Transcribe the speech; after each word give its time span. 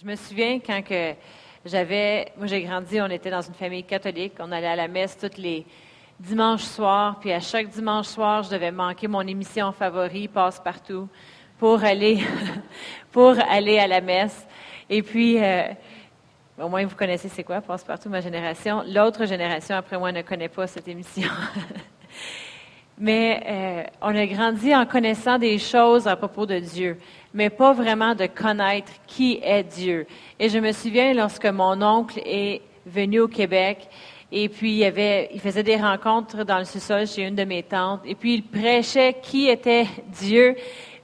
je 0.00 0.06
me 0.06 0.16
souviens 0.16 0.58
quand 0.58 0.80
que 0.82 1.12
j'avais, 1.66 2.32
moi 2.38 2.46
j'ai 2.46 2.62
grandi, 2.62 2.98
on 3.00 3.10
était 3.10 3.30
dans 3.30 3.42
une 3.42 3.52
famille 3.52 3.84
catholique, 3.84 4.32
on 4.38 4.50
allait 4.50 4.68
à 4.68 4.76
la 4.76 4.88
messe 4.88 5.18
tous 5.18 5.36
les 5.36 5.66
dimanches 6.18 6.62
soirs, 6.62 7.18
puis 7.20 7.30
à 7.30 7.40
chaque 7.40 7.68
dimanche 7.68 8.06
soir, 8.06 8.42
je 8.42 8.50
devais 8.50 8.70
manquer 8.70 9.06
mon 9.06 9.20
émission 9.20 9.70
favorite, 9.70 10.32
Passe-Partout, 10.32 11.08
pour 11.58 11.84
aller, 11.84 12.20
pour 13.12 13.34
aller 13.50 13.78
à 13.78 13.86
la 13.86 14.00
messe. 14.00 14.46
Et 14.88 15.02
puis, 15.02 15.42
euh, 15.42 15.64
au 16.58 16.68
moins 16.70 16.86
vous 16.86 16.96
connaissez 16.96 17.28
c'est 17.28 17.44
quoi, 17.44 17.60
Passe-Partout, 17.60 18.08
ma 18.08 18.22
génération? 18.22 18.82
L'autre 18.86 19.26
génération 19.26 19.76
après 19.76 19.98
moi 19.98 20.10
ne 20.10 20.22
connaît 20.22 20.48
pas 20.48 20.66
cette 20.66 20.88
émission. 20.88 21.28
Mais 22.98 23.42
euh, 23.46 23.82
on 24.02 24.14
a 24.14 24.26
grandi 24.26 24.74
en 24.74 24.86
connaissant 24.86 25.38
des 25.38 25.58
choses 25.58 26.06
à 26.06 26.16
propos 26.16 26.46
de 26.46 26.58
Dieu, 26.58 26.98
mais 27.32 27.50
pas 27.50 27.72
vraiment 27.72 28.14
de 28.14 28.26
connaître 28.26 28.92
qui 29.06 29.40
est 29.42 29.64
Dieu. 29.64 30.06
Et 30.38 30.48
je 30.48 30.58
me 30.58 30.72
souviens 30.72 31.14
lorsque 31.14 31.46
mon 31.46 31.80
oncle 31.82 32.20
est 32.24 32.60
venu 32.86 33.20
au 33.20 33.28
Québec, 33.28 33.88
et 34.30 34.48
puis 34.48 34.76
il, 34.76 34.84
avait, 34.84 35.30
il 35.34 35.40
faisait 35.40 35.62
des 35.62 35.76
rencontres 35.76 36.44
dans 36.44 36.58
le 36.58 36.64
sous-sol 36.64 37.06
chez 37.06 37.26
une 37.26 37.34
de 37.34 37.44
mes 37.44 37.62
tantes, 37.62 38.00
et 38.04 38.14
puis 38.14 38.34
il 38.34 38.42
prêchait 38.42 39.16
qui 39.22 39.48
était 39.48 39.86
Dieu 40.08 40.56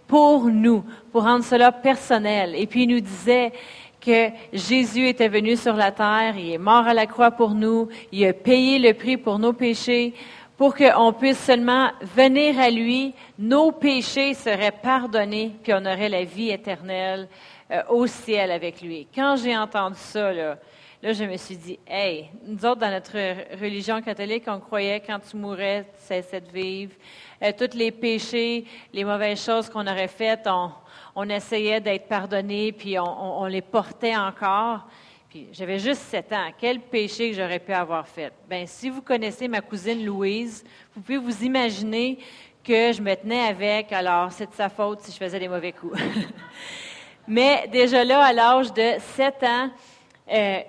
pour 0.06 0.44
nous, 0.46 0.84
pour 1.12 1.24
rendre 1.24 1.44
cela 1.44 1.70
personnel. 1.70 2.54
Et 2.56 2.66
puis 2.66 2.84
il 2.84 2.88
nous 2.88 3.00
disait 3.00 3.52
que 4.00 4.30
Jésus 4.52 5.08
était 5.08 5.28
venu 5.28 5.56
sur 5.56 5.74
la 5.74 5.92
terre, 5.92 6.34
il 6.38 6.52
est 6.52 6.58
mort 6.58 6.86
à 6.86 6.94
la 6.94 7.06
croix 7.06 7.30
pour 7.30 7.50
nous, 7.50 7.88
il 8.12 8.24
a 8.24 8.32
payé 8.32 8.78
le 8.78 8.94
prix 8.94 9.16
pour 9.16 9.38
nos 9.38 9.52
péchés, 9.52 10.14
pour 10.58 10.74
qu'on 10.74 11.12
puisse 11.12 11.38
seulement 11.38 11.92
venir 12.02 12.58
à 12.58 12.68
lui, 12.68 13.14
nos 13.38 13.70
péchés 13.70 14.34
seraient 14.34 14.72
pardonnés, 14.72 15.52
puis 15.62 15.72
on 15.72 15.86
aurait 15.86 16.08
la 16.08 16.24
vie 16.24 16.50
éternelle 16.50 17.28
euh, 17.70 17.80
au 17.88 18.08
ciel 18.08 18.50
avec 18.50 18.82
lui. 18.82 19.06
Quand 19.14 19.36
j'ai 19.36 19.56
entendu 19.56 19.96
ça, 19.96 20.32
là, 20.32 20.58
là, 21.00 21.12
je 21.12 21.22
me 21.22 21.36
suis 21.36 21.56
dit, 21.56 21.78
hey, 21.86 22.30
nous 22.44 22.66
autres, 22.66 22.80
dans 22.80 22.90
notre 22.90 23.16
religion 23.56 24.02
catholique, 24.02 24.42
on 24.48 24.58
croyait 24.58 24.98
quand 24.98 25.20
tu 25.20 25.36
mourais, 25.36 25.84
tu 25.96 26.06
cessais 26.06 26.40
de 26.40 26.50
vivre. 26.50 26.92
Euh, 27.40 27.52
tous 27.56 27.76
les 27.76 27.92
péchés, 27.92 28.64
les 28.92 29.04
mauvaises 29.04 29.44
choses 29.44 29.68
qu'on 29.68 29.86
aurait 29.86 30.08
faites, 30.08 30.48
on, 30.48 30.72
on 31.14 31.28
essayait 31.28 31.80
d'être 31.80 32.08
pardonnés, 32.08 32.72
puis 32.72 32.98
on, 32.98 33.42
on 33.42 33.46
les 33.46 33.62
portait 33.62 34.16
encore. 34.16 34.88
Puis 35.28 35.48
j'avais 35.52 35.78
juste 35.78 36.00
sept 36.02 36.32
ans. 36.32 36.48
Quel 36.58 36.80
péché 36.80 37.30
que 37.30 37.36
j'aurais 37.36 37.58
pu 37.58 37.72
avoir 37.72 38.08
fait? 38.08 38.32
Ben, 38.48 38.66
si 38.66 38.88
vous 38.88 39.02
connaissez 39.02 39.46
ma 39.46 39.60
cousine 39.60 40.02
Louise, 40.02 40.64
vous 40.94 41.02
pouvez 41.02 41.18
vous 41.18 41.44
imaginer 41.44 42.18
que 42.64 42.92
je 42.92 43.02
me 43.02 43.14
tenais 43.14 43.46
avec, 43.46 43.92
alors 43.92 44.32
c'est 44.32 44.48
de 44.48 44.54
sa 44.54 44.70
faute 44.70 45.02
si 45.02 45.12
je 45.12 45.18
faisais 45.18 45.38
des 45.38 45.48
mauvais 45.48 45.72
coups. 45.72 46.00
Mais 47.28 47.68
déjà 47.70 48.04
là, 48.04 48.22
à 48.22 48.32
l'âge 48.32 48.72
de 48.72 48.94
sept 49.16 49.42
ans, 49.42 49.68
euh, 50.32 50.60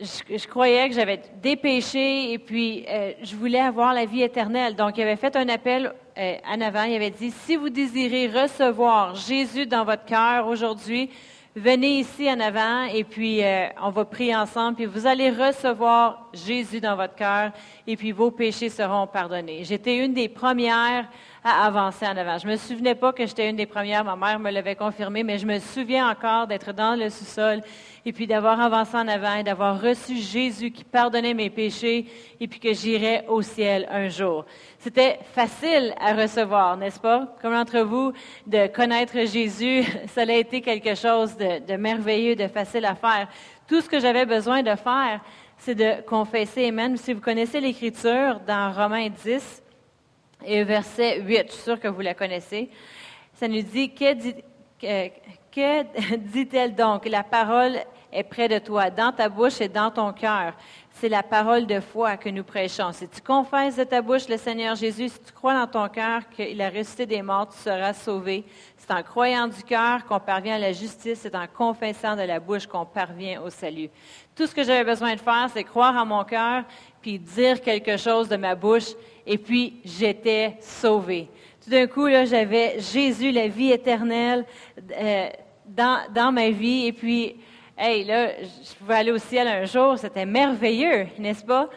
je, 0.00 0.46
croyais 0.46 0.88
que 0.88 0.94
j'avais 0.94 1.20
des 1.42 1.56
péchés 1.56 2.32
et 2.32 2.38
puis 2.38 2.86
euh, 2.88 3.12
je 3.22 3.36
voulais 3.36 3.60
avoir 3.60 3.92
la 3.92 4.06
vie 4.06 4.22
éternelle. 4.22 4.74
Donc, 4.74 4.96
il 4.96 5.02
avait 5.02 5.16
fait 5.16 5.36
un 5.36 5.50
appel 5.50 5.92
euh, 6.16 6.36
en 6.46 6.62
avant. 6.62 6.84
Il 6.84 6.96
avait 6.96 7.10
dit, 7.10 7.30
si 7.30 7.56
vous 7.56 7.68
désirez 7.68 8.28
recevoir 8.28 9.14
Jésus 9.16 9.66
dans 9.66 9.84
votre 9.84 10.06
cœur 10.06 10.46
aujourd'hui, 10.46 11.10
venez 11.54 12.00
ici 12.00 12.30
en 12.30 12.40
avant 12.40 12.84
et 12.84 13.04
puis 13.04 13.44
euh, 13.44 13.66
on 13.82 13.90
va 13.90 14.04
prier 14.04 14.34
ensemble, 14.34 14.76
puis 14.76 14.86
vous 14.86 15.06
allez 15.06 15.30
recevoir 15.30 16.28
Jésus 16.32 16.80
dans 16.80 16.96
votre 16.96 17.14
cœur 17.14 17.52
et 17.86 17.96
puis 17.96 18.12
vos 18.12 18.30
péchés 18.30 18.68
seront 18.68 19.06
pardonnés. 19.06 19.64
J'étais 19.64 19.98
une 19.98 20.14
des 20.14 20.28
premières 20.28 21.08
à 21.44 21.66
avancer 21.66 22.06
en 22.06 22.16
avant. 22.16 22.38
Je 22.38 22.46
me 22.46 22.56
souvenais 22.56 22.94
pas 22.94 23.12
que 23.12 23.26
j'étais 23.26 23.50
une 23.50 23.56
des 23.56 23.66
premières, 23.66 24.04
ma 24.04 24.14
mère 24.14 24.38
me 24.38 24.50
l'avait 24.50 24.76
confirmé, 24.76 25.24
mais 25.24 25.38
je 25.38 25.46
me 25.46 25.58
souviens 25.58 26.08
encore 26.08 26.46
d'être 26.46 26.72
dans 26.72 26.94
le 26.94 27.10
sous-sol 27.10 27.62
et 28.04 28.12
puis 28.12 28.26
d'avoir 28.26 28.60
avancé 28.60 28.96
en 28.96 29.08
avant 29.08 29.34
et 29.34 29.42
d'avoir 29.42 29.80
reçu 29.80 30.16
Jésus 30.16 30.70
qui 30.70 30.84
pardonnait 30.84 31.34
mes 31.34 31.50
péchés 31.50 32.06
et 32.40 32.46
puis 32.46 32.60
que 32.60 32.72
j'irais 32.72 33.24
au 33.28 33.42
ciel 33.42 33.88
un 33.90 34.08
jour. 34.08 34.44
C'était 34.78 35.18
facile 35.34 35.94
à 36.00 36.14
recevoir, 36.14 36.76
n'est-ce 36.76 37.00
pas? 37.00 37.34
Comme 37.40 37.54
entre 37.54 37.80
vous, 37.80 38.12
de 38.46 38.68
connaître 38.68 39.18
Jésus, 39.26 39.82
ça 40.08 40.22
a 40.22 40.32
été 40.32 40.60
quelque 40.60 40.94
chose 40.94 41.36
de, 41.36 41.76
merveilleux, 41.76 42.36
de 42.36 42.46
facile 42.46 42.84
à 42.84 42.94
faire. 42.94 43.28
Tout 43.66 43.80
ce 43.80 43.88
que 43.88 43.98
j'avais 43.98 44.26
besoin 44.26 44.62
de 44.62 44.74
faire, 44.76 45.20
c'est 45.56 45.74
de 45.74 46.02
confesser 46.02 46.66
Amen. 46.66 46.96
Si 46.96 47.12
vous 47.12 47.20
connaissez 47.20 47.60
l'Écriture 47.60 48.40
dans 48.46 48.72
Romains 48.72 49.08
10 49.08 49.61
et 50.44 50.64
verset 50.64 51.20
8, 51.20 51.44
je 51.46 51.52
suis 51.52 51.62
sûre 51.62 51.80
que 51.80 51.88
vous 51.88 52.00
la 52.00 52.14
connaissez, 52.14 52.70
ça 53.34 53.48
nous 53.48 53.62
dit, 53.62 53.92
que, 53.94 54.14
dit, 54.14 54.34
que 54.80 56.16
dit-elle 56.16 56.74
donc? 56.74 57.08
La 57.08 57.22
parole 57.22 57.78
est 58.12 58.22
près 58.22 58.48
de 58.48 58.58
toi, 58.58 58.90
dans 58.90 59.12
ta 59.12 59.28
bouche 59.28 59.60
et 59.60 59.68
dans 59.68 59.90
ton 59.90 60.12
cœur. 60.12 60.52
C'est 60.90 61.08
la 61.08 61.22
parole 61.22 61.66
de 61.66 61.80
foi 61.80 62.18
que 62.18 62.28
nous 62.28 62.44
prêchons. 62.44 62.92
Si 62.92 63.08
tu 63.08 63.22
confesses 63.22 63.76
de 63.76 63.84
ta 63.84 64.02
bouche 64.02 64.28
le 64.28 64.36
Seigneur 64.36 64.76
Jésus, 64.76 65.08
si 65.08 65.18
tu 65.18 65.32
crois 65.32 65.54
dans 65.54 65.66
ton 65.66 65.88
cœur 65.88 66.28
qu'il 66.28 66.60
a 66.60 66.68
ressuscité 66.68 67.06
des 67.06 67.22
morts, 67.22 67.48
tu 67.48 67.58
seras 67.58 67.94
sauvé. 67.94 68.44
C'est 68.76 68.92
en 68.92 69.02
croyant 69.02 69.48
du 69.48 69.62
cœur 69.62 70.04
qu'on 70.04 70.20
parvient 70.20 70.56
à 70.56 70.58
la 70.58 70.72
justice, 70.72 71.20
c'est 71.22 71.34
en 71.34 71.46
confessant 71.46 72.14
de 72.14 72.22
la 72.22 72.38
bouche 72.38 72.66
qu'on 72.66 72.84
parvient 72.84 73.40
au 73.40 73.48
salut. 73.48 73.88
Tout 74.36 74.46
ce 74.46 74.54
que 74.54 74.62
j'avais 74.62 74.84
besoin 74.84 75.14
de 75.14 75.20
faire, 75.20 75.48
c'est 75.52 75.64
croire 75.64 75.96
en 75.96 76.04
mon 76.04 76.24
cœur, 76.24 76.64
puis 77.00 77.18
dire 77.18 77.60
quelque 77.60 77.96
chose 77.96 78.28
de 78.28 78.36
ma 78.36 78.54
bouche, 78.54 78.92
et 79.26 79.38
puis 79.38 79.74
j'étais 79.84 80.56
sauvé. 80.60 81.28
Tout 81.62 81.70
d'un 81.70 81.86
coup, 81.86 82.06
là, 82.06 82.24
j'avais 82.24 82.80
Jésus, 82.80 83.30
la 83.30 83.48
vie 83.48 83.70
éternelle, 83.70 84.44
euh, 84.92 85.28
dans, 85.66 86.00
dans 86.12 86.32
ma 86.32 86.50
vie, 86.50 86.86
et 86.86 86.92
puis 86.92 87.36
hey, 87.78 88.04
là, 88.04 88.30
je 88.40 88.74
pouvais 88.78 88.94
aller 88.94 89.12
au 89.12 89.18
ciel 89.18 89.46
un 89.48 89.64
jour, 89.64 89.98
c'était 89.98 90.26
merveilleux, 90.26 91.06
n'est-ce 91.18 91.44
pas? 91.44 91.68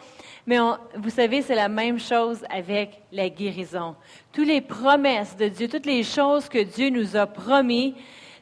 Mais 0.46 0.58
vous 0.96 1.10
savez, 1.10 1.42
c'est 1.42 1.56
la 1.56 1.68
même 1.68 1.98
chose 1.98 2.44
avec 2.48 3.02
la 3.10 3.28
guérison. 3.28 3.96
Toutes 4.32 4.46
les 4.46 4.60
promesses 4.60 5.36
de 5.36 5.48
Dieu, 5.48 5.66
toutes 5.66 5.86
les 5.86 6.04
choses 6.04 6.48
que 6.48 6.62
Dieu 6.62 6.90
nous 6.90 7.16
a 7.16 7.26
promis, 7.26 7.96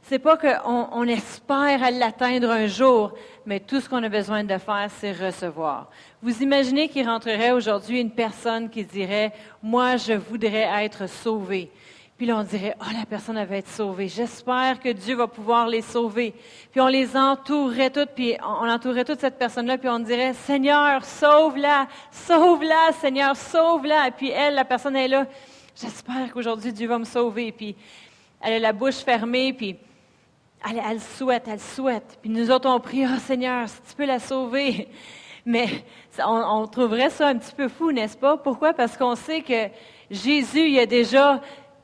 c'est 0.07 0.19
pas 0.19 0.37
qu'on 0.37 0.89
on 0.93 1.09
espère 1.09 1.91
l'atteindre 1.91 2.51
un 2.51 2.67
jour, 2.67 3.13
mais 3.47 3.61
tout 3.61 3.81
ce 3.81 3.89
qu'on 3.89 4.03
a 4.03 4.09
besoin 4.09 4.45
de 4.45 4.59
faire, 4.59 4.89
c'est 4.99 5.13
recevoir. 5.13 5.89
Vous 6.23 6.43
imaginez 6.43 6.89
qu'il 6.89 7.09
rentrerait 7.09 7.53
aujourd'hui 7.53 8.01
une 8.01 8.11
personne 8.11 8.69
qui 8.69 8.85
dirait, 8.85 9.33
moi, 9.63 9.97
je 9.97 10.13
voudrais 10.13 10.85
être 10.85 11.09
sauvé. 11.09 11.71
Puis 12.19 12.27
là, 12.27 12.37
on 12.37 12.43
dirait, 12.45 12.77
oh, 12.81 12.93
la 12.97 13.07
personne 13.07 13.43
va 13.43 13.57
être 13.57 13.69
sauvée. 13.69 14.09
J'espère 14.09 14.79
que 14.79 14.91
Dieu 14.91 15.17
va 15.17 15.27
pouvoir 15.27 15.67
les 15.67 15.81
sauver. 15.81 16.35
Puis 16.71 16.81
on 16.81 16.87
les 16.87 17.17
entourerait 17.17 17.91
toutes, 17.91 18.11
puis 18.11 18.37
on 18.43 18.69
entourerait 18.69 19.05
toute 19.05 19.21
cette 19.21 19.39
personne-là, 19.39 19.79
puis 19.79 19.89
on 19.89 19.99
dirait, 19.99 20.35
Seigneur, 20.35 21.03
sauve-la, 21.03 21.89
sauve-la, 22.13 22.93
Seigneur, 23.01 23.35
sauve-la. 23.35 24.09
Et 24.09 24.11
puis 24.11 24.31
elle, 24.31 24.55
la 24.55 24.65
personne 24.65 24.97
est 24.97 25.09
là, 25.09 25.27
j'espère 25.75 26.31
qu'aujourd'hui 26.33 26.73
Dieu 26.73 26.87
va 26.87 26.99
me 26.99 27.05
sauver. 27.05 27.51
Puis 27.51 27.75
elle 28.41 28.53
a 28.53 28.59
la 28.59 28.73
bouche 28.73 28.99
fermée, 28.99 29.53
puis 29.53 29.77
elle, 30.65 31.01
souhaite, 31.01 31.45
elle 31.47 31.61
souhaite. 31.61 32.19
Puis 32.23 32.31
nous 32.31 32.51
autres, 32.51 32.69
on 32.69 32.81
prie, 32.81 33.05
oh 33.07 33.19
Seigneur, 33.19 33.69
si 33.69 33.81
tu 33.89 33.95
peux 33.97 34.07
la 34.07 34.19
sauver. 34.19 34.89
Mais 35.47 35.67
on, 36.27 36.67
trouverait 36.67 37.11
ça 37.11 37.29
un 37.29 37.37
petit 37.37 37.55
peu 37.55 37.69
fou, 37.69 37.93
n'est-ce 37.93 38.17
pas? 38.17 38.39
Pourquoi? 38.39 38.73
Parce 38.73 38.97
qu'on 38.97 39.15
sait 39.15 39.43
que 39.43 39.69
Jésus, 40.11 40.69
il 40.69 40.79
a 40.79 40.87
déjà 40.87 41.41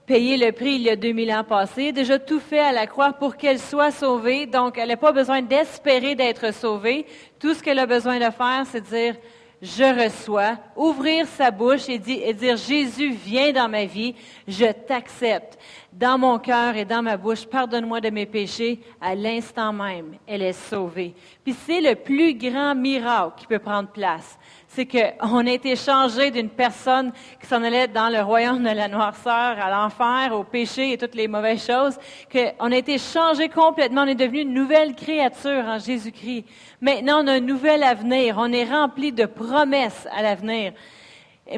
payé 0.06 0.36
le 0.38 0.50
prix 0.50 0.74
il 0.76 0.82
y 0.82 0.90
a 0.90 0.96
2000 0.96 1.32
ans 1.32 1.44
passés, 1.44 1.92
déjà 1.92 2.18
tout 2.18 2.40
fait 2.40 2.58
à 2.58 2.72
la 2.72 2.86
croix 2.86 3.12
pour 3.12 3.36
qu'elle 3.36 3.58
soit 3.58 3.90
sauvée. 3.90 4.46
Donc, 4.46 4.78
elle 4.78 4.88
n'a 4.88 4.96
pas 4.96 5.12
besoin 5.12 5.42
d'espérer 5.42 6.14
d'être 6.14 6.54
sauvée. 6.54 7.06
Tout 7.38 7.54
ce 7.54 7.62
qu'elle 7.62 7.78
a 7.78 7.86
besoin 7.86 8.18
de 8.18 8.30
faire, 8.32 8.64
c'est 8.64 8.80
de 8.80 8.86
dire, 8.86 9.14
je 9.62 10.04
reçois, 10.04 10.56
ouvrir 10.74 11.26
sa 11.26 11.50
bouche 11.50 11.88
et, 11.88 11.98
dire, 11.98 12.56
Jésus, 12.56 13.10
viens 13.10 13.52
dans 13.52 13.68
ma 13.68 13.84
vie, 13.84 14.14
je 14.48 14.72
t'accepte. 14.72 15.58
Dans 15.92 16.16
mon 16.16 16.38
cœur 16.38 16.76
et 16.76 16.84
dans 16.86 17.02
ma 17.02 17.16
bouche, 17.16 17.44
pardonne-moi 17.44 18.00
de 18.00 18.10
mes 18.10 18.24
péchés. 18.24 18.80
À 19.00 19.14
l'instant 19.14 19.72
même, 19.72 20.16
elle 20.26 20.42
est 20.42 20.52
sauvée. 20.52 21.14
Puis 21.44 21.54
c'est 21.66 21.80
le 21.80 21.94
plus 21.94 22.34
grand 22.34 22.74
miracle 22.74 23.34
qui 23.38 23.46
peut 23.46 23.58
prendre 23.58 23.90
place 23.90 24.38
c'est 24.72 24.86
qu'on 24.86 25.46
a 25.46 25.50
été 25.50 25.74
changé 25.74 26.30
d'une 26.30 26.48
personne 26.48 27.12
qui 27.40 27.46
s'en 27.48 27.60
allait 27.64 27.88
dans 27.88 28.08
le 28.08 28.22
royaume 28.22 28.62
de 28.62 28.70
la 28.70 28.86
noirceur, 28.86 29.58
à 29.58 29.68
l'enfer, 29.68 30.32
au 30.32 30.44
péché 30.44 30.92
et 30.92 30.96
toutes 30.96 31.16
les 31.16 31.26
mauvaises 31.26 31.66
choses, 31.66 31.98
qu'on 32.30 32.70
a 32.70 32.76
été 32.76 32.96
changé 32.96 33.48
complètement. 33.48 34.02
On 34.02 34.06
est 34.06 34.14
devenu 34.14 34.42
une 34.42 34.54
nouvelle 34.54 34.94
créature 34.94 35.64
en 35.66 35.80
Jésus-Christ. 35.80 36.44
Maintenant, 36.80 37.24
on 37.24 37.26
a 37.26 37.32
un 37.32 37.40
nouvel 37.40 37.82
avenir. 37.82 38.36
On 38.38 38.52
est 38.52 38.64
rempli 38.64 39.10
de 39.10 39.26
promesses 39.26 40.06
à 40.12 40.22
l'avenir. 40.22 40.72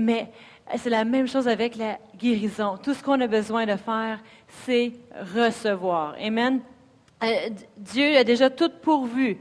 Mais 0.00 0.28
c'est 0.76 0.88
la 0.88 1.04
même 1.04 1.28
chose 1.28 1.48
avec 1.48 1.76
la 1.76 1.98
guérison. 2.16 2.78
Tout 2.82 2.94
ce 2.94 3.02
qu'on 3.02 3.20
a 3.20 3.26
besoin 3.26 3.66
de 3.66 3.76
faire, 3.76 4.20
c'est 4.64 4.90
recevoir. 5.36 6.14
Amen. 6.18 6.62
Euh, 7.22 7.50
Dieu 7.76 8.16
a 8.16 8.24
déjà 8.24 8.48
tout 8.48 8.72
pourvu 8.80 9.36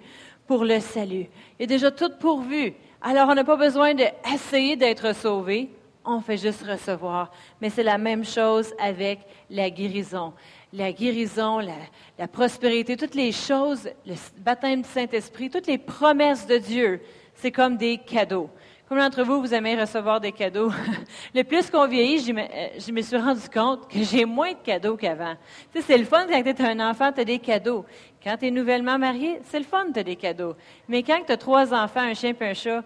pour 0.45 0.65
le 0.65 0.81
salut. 0.81 1.27
Il 1.57 1.63
a 1.63 1.67
déjà 1.67 1.89
tout 1.89 2.11
pourvu. 2.19 2.73
Alors, 3.03 3.29
on 3.29 3.33
n'a 3.33 3.43
pas 3.43 3.55
besoin 3.55 3.95
d'essayer 3.95 4.75
d'être 4.75 5.15
sauvé, 5.15 5.71
on 6.05 6.21
fait 6.21 6.37
juste 6.37 6.63
recevoir. 6.63 7.31
Mais 7.59 7.71
c'est 7.71 7.81
la 7.81 7.97
même 7.97 8.23
chose 8.23 8.73
avec 8.79 9.21
la 9.49 9.71
guérison. 9.71 10.33
la 10.71 10.91
guérison, 10.91 11.59
la, 11.59 12.27
prospérité, 12.27 12.95
toutes 12.95 13.15
les 13.15 13.31
choses, 13.31 13.89
le 14.05 14.13
baptême 14.37 14.83
du 14.83 14.87
Saint-Esprit, 14.87 15.49
toutes 15.49 15.67
les 15.67 15.79
promesses 15.79 16.45
de 16.45 16.57
Dieu, 16.59 17.01
c'est 17.33 17.51
comme 17.51 17.75
des 17.75 17.97
cadeaux. 17.97 18.49
Combien 18.87 19.09
d'entre 19.09 19.23
vous, 19.23 19.39
vous 19.39 19.53
aimez 19.53 19.79
recevoir 19.79 20.19
des 20.19 20.33
cadeaux? 20.33 20.69
Le 21.33 21.43
plus 21.43 21.69
qu'on 21.69 21.87
vieillit, 21.87 22.19
je 22.19 22.33
me, 22.33 22.41
euh, 22.41 22.67
je 22.77 22.91
me, 22.91 23.01
suis 23.01 23.15
rendu 23.17 23.47
compte 23.47 23.89
que 23.89 24.03
j'ai 24.03 24.25
moins 24.25 24.51
de 24.51 24.57
cadeaux 24.63 24.97
qu'avant. 24.97 25.35
Tu 25.73 25.79
sais, 25.79 25.87
c'est 25.87 25.97
le 25.97 26.03
fun 26.03 26.27
quand 26.27 26.43
tu 26.43 26.49
es 26.49 26.61
un 26.61 26.89
enfant, 26.89 27.11
tu 27.11 27.21
as 27.21 27.25
des 27.25 27.39
cadeaux. 27.39 27.85
Quand 28.23 28.37
tu 28.37 28.47
es 28.47 28.51
nouvellement 28.51 28.99
marié, 28.99 29.39
c'est 29.45 29.59
le 29.59 29.65
fun, 29.65 29.85
tu 29.93 30.03
des 30.03 30.15
cadeaux. 30.15 30.55
Mais 30.87 31.01
quand 31.01 31.19
tu 31.25 31.31
as 31.31 31.37
trois 31.37 31.73
enfants, 31.73 32.01
un 32.01 32.13
chien 32.13 32.33
et 32.39 32.45
un 32.45 32.53
chat, 32.53 32.83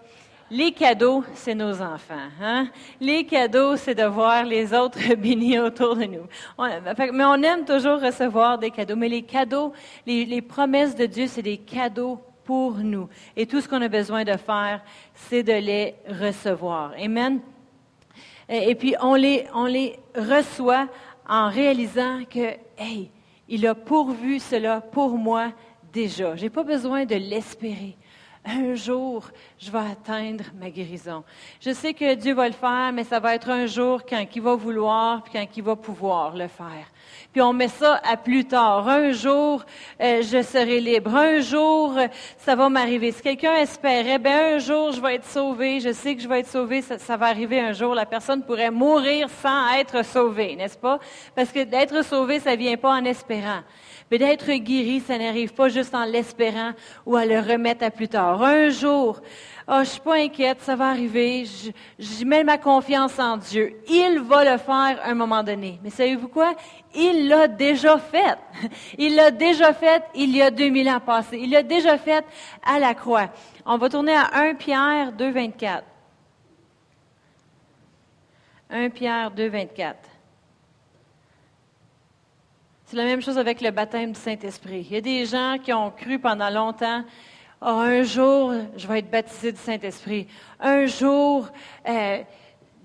les 0.50 0.72
cadeaux, 0.72 1.24
c'est 1.34 1.54
nos 1.54 1.82
enfants. 1.82 2.14
Hein? 2.40 2.68
Les 3.00 3.26
cadeaux, 3.26 3.76
c'est 3.76 3.94
de 3.94 4.04
voir 4.04 4.44
les 4.44 4.72
autres 4.72 5.14
bénis 5.18 5.58
autour 5.58 5.96
de 5.96 6.04
nous. 6.04 6.26
mais 7.12 7.24
on 7.24 7.42
aime 7.42 7.64
toujours 7.64 8.00
recevoir 8.00 8.58
des 8.58 8.70
cadeaux. 8.70 8.96
Mais 8.96 9.08
les 9.08 9.22
cadeaux, 9.22 9.72
les 10.06 10.40
promesses 10.42 10.94
de 10.94 11.06
Dieu, 11.06 11.26
c'est 11.26 11.42
des 11.42 11.58
cadeaux 11.58 12.20
pour 12.46 12.74
nous. 12.78 13.08
Et 13.36 13.44
tout 13.44 13.60
ce 13.60 13.68
qu'on 13.68 13.82
a 13.82 13.88
besoin 13.88 14.24
de 14.24 14.36
faire, 14.36 14.80
c'est 15.12 15.42
de 15.42 15.52
les 15.52 15.96
recevoir. 16.08 16.92
Amen? 16.98 17.40
Et 18.48 18.74
puis, 18.76 18.94
on 19.02 19.14
les, 19.14 19.44
on 19.52 19.66
les 19.66 19.98
reçoit 20.14 20.86
en 21.28 21.50
réalisant 21.50 22.20
que, 22.30 22.54
hey, 22.78 23.10
il 23.48 23.66
a 23.66 23.74
pourvu 23.74 24.38
cela 24.38 24.80
pour 24.80 25.16
moi 25.16 25.52
déjà. 25.92 26.36
Je 26.36 26.42
n'ai 26.42 26.50
pas 26.50 26.64
besoin 26.64 27.04
de 27.04 27.14
l'espérer 27.14 27.96
un 28.46 28.74
jour, 28.74 29.28
je 29.58 29.70
vais 29.70 29.78
atteindre 29.78 30.44
ma 30.54 30.70
guérison. 30.70 31.24
Je 31.60 31.72
sais 31.72 31.94
que 31.94 32.14
Dieu 32.14 32.34
va 32.34 32.46
le 32.46 32.54
faire, 32.54 32.92
mais 32.92 33.04
ça 33.04 33.18
va 33.18 33.34
être 33.34 33.50
un 33.50 33.66
jour 33.66 34.04
quand 34.06 34.24
il 34.34 34.42
va 34.42 34.54
vouloir, 34.54 35.22
puis 35.22 35.32
quand 35.32 35.46
il 35.56 35.62
va 35.62 35.76
pouvoir 35.76 36.36
le 36.36 36.48
faire. 36.48 36.86
Puis 37.36 37.42
on 37.42 37.52
met 37.52 37.68
ça 37.68 38.00
à 38.02 38.16
plus 38.16 38.46
tard. 38.46 38.88
Un 38.88 39.12
jour, 39.12 39.62
euh, 40.00 40.22
je 40.22 40.40
serai 40.40 40.80
libre. 40.80 41.14
Un 41.14 41.40
jour, 41.40 41.92
ça 42.38 42.54
va 42.56 42.70
m'arriver. 42.70 43.12
Si 43.12 43.20
quelqu'un 43.20 43.56
espérait, 43.56 44.18
ben 44.18 44.54
un 44.54 44.58
jour, 44.58 44.92
je 44.92 45.02
vais 45.02 45.16
être 45.16 45.26
sauvé. 45.26 45.80
Je 45.80 45.92
sais 45.92 46.16
que 46.16 46.22
je 46.22 46.28
vais 46.28 46.40
être 46.40 46.48
sauvé. 46.48 46.80
Ça, 46.80 46.98
ça 46.98 47.18
va 47.18 47.26
arriver 47.26 47.60
un 47.60 47.74
jour. 47.74 47.94
La 47.94 48.06
personne 48.06 48.42
pourrait 48.42 48.70
mourir 48.70 49.28
sans 49.28 49.70
être 49.74 50.02
sauvée, 50.02 50.56
n'est-ce 50.56 50.78
pas? 50.78 50.98
Parce 51.34 51.52
que 51.52 51.62
d'être 51.64 52.02
sauvé, 52.06 52.40
ça 52.40 52.56
vient 52.56 52.78
pas 52.78 52.92
en 52.92 53.04
espérant. 53.04 53.60
Mais 54.10 54.16
d'être 54.16 54.50
guéri, 54.50 55.00
ça 55.00 55.18
n'arrive 55.18 55.52
pas 55.52 55.68
juste 55.68 55.94
en 55.94 56.06
l'espérant 56.06 56.72
ou 57.04 57.16
à 57.16 57.26
le 57.26 57.38
remettre 57.40 57.84
à 57.84 57.90
plus 57.90 58.08
tard. 58.08 58.42
Un 58.42 58.70
jour, 58.70 59.20
oh, 59.68 59.80
je 59.80 59.88
suis 59.90 60.00
pas 60.00 60.16
inquiète, 60.16 60.60
ça 60.60 60.76
va 60.76 60.88
arriver, 60.90 61.44
je, 61.44 61.70
je 61.98 62.24
mets 62.24 62.44
ma 62.44 62.58
confiance 62.58 63.18
en 63.18 63.36
Dieu. 63.36 63.76
Il 63.88 64.20
va 64.20 64.44
le 64.44 64.58
faire 64.58 65.00
à 65.02 65.08
un 65.08 65.14
moment 65.14 65.42
donné. 65.42 65.78
Mais 65.82 65.90
savez-vous 65.90 66.28
quoi? 66.28 66.54
Il 66.94 67.28
l'a 67.28 67.48
déjà 67.48 67.98
fait. 67.98 68.38
Il 68.98 69.16
l'a 69.16 69.30
déjà 69.30 69.72
fait 69.72 70.02
il 70.14 70.34
y 70.34 70.40
a 70.40 70.50
2000 70.50 70.88
ans 70.88 71.00
passés. 71.00 71.38
Il 71.38 71.50
l'a 71.50 71.62
déjà 71.62 71.98
fait 71.98 72.24
à 72.64 72.78
la 72.78 72.94
croix. 72.94 73.28
On 73.64 73.76
va 73.76 73.88
tourner 73.88 74.14
à 74.14 74.30
1 74.32 74.54
Pierre 74.54 75.12
2, 75.12 75.30
24. 75.30 75.84
1 78.70 78.90
Pierre 78.90 79.30
2, 79.30 79.48
24. 79.48 79.98
C'est 82.86 82.96
la 82.96 83.04
même 83.04 83.20
chose 83.20 83.36
avec 83.36 83.60
le 83.60 83.72
baptême 83.72 84.12
du 84.12 84.20
Saint-Esprit. 84.20 84.86
Il 84.88 84.94
y 84.94 84.96
a 84.96 85.00
des 85.00 85.26
gens 85.26 85.56
qui 85.62 85.72
ont 85.72 85.90
cru 85.90 86.20
pendant 86.20 86.50
longtemps, 86.50 87.04
oh, 87.60 87.66
un 87.66 88.02
jour, 88.02 88.52
je 88.76 88.86
vais 88.86 89.00
être 89.00 89.10
baptisé 89.10 89.52
du 89.52 89.58
Saint-Esprit. 89.58 90.26
Un 90.60 90.86
jour, 90.86 91.48
euh, 91.88 92.18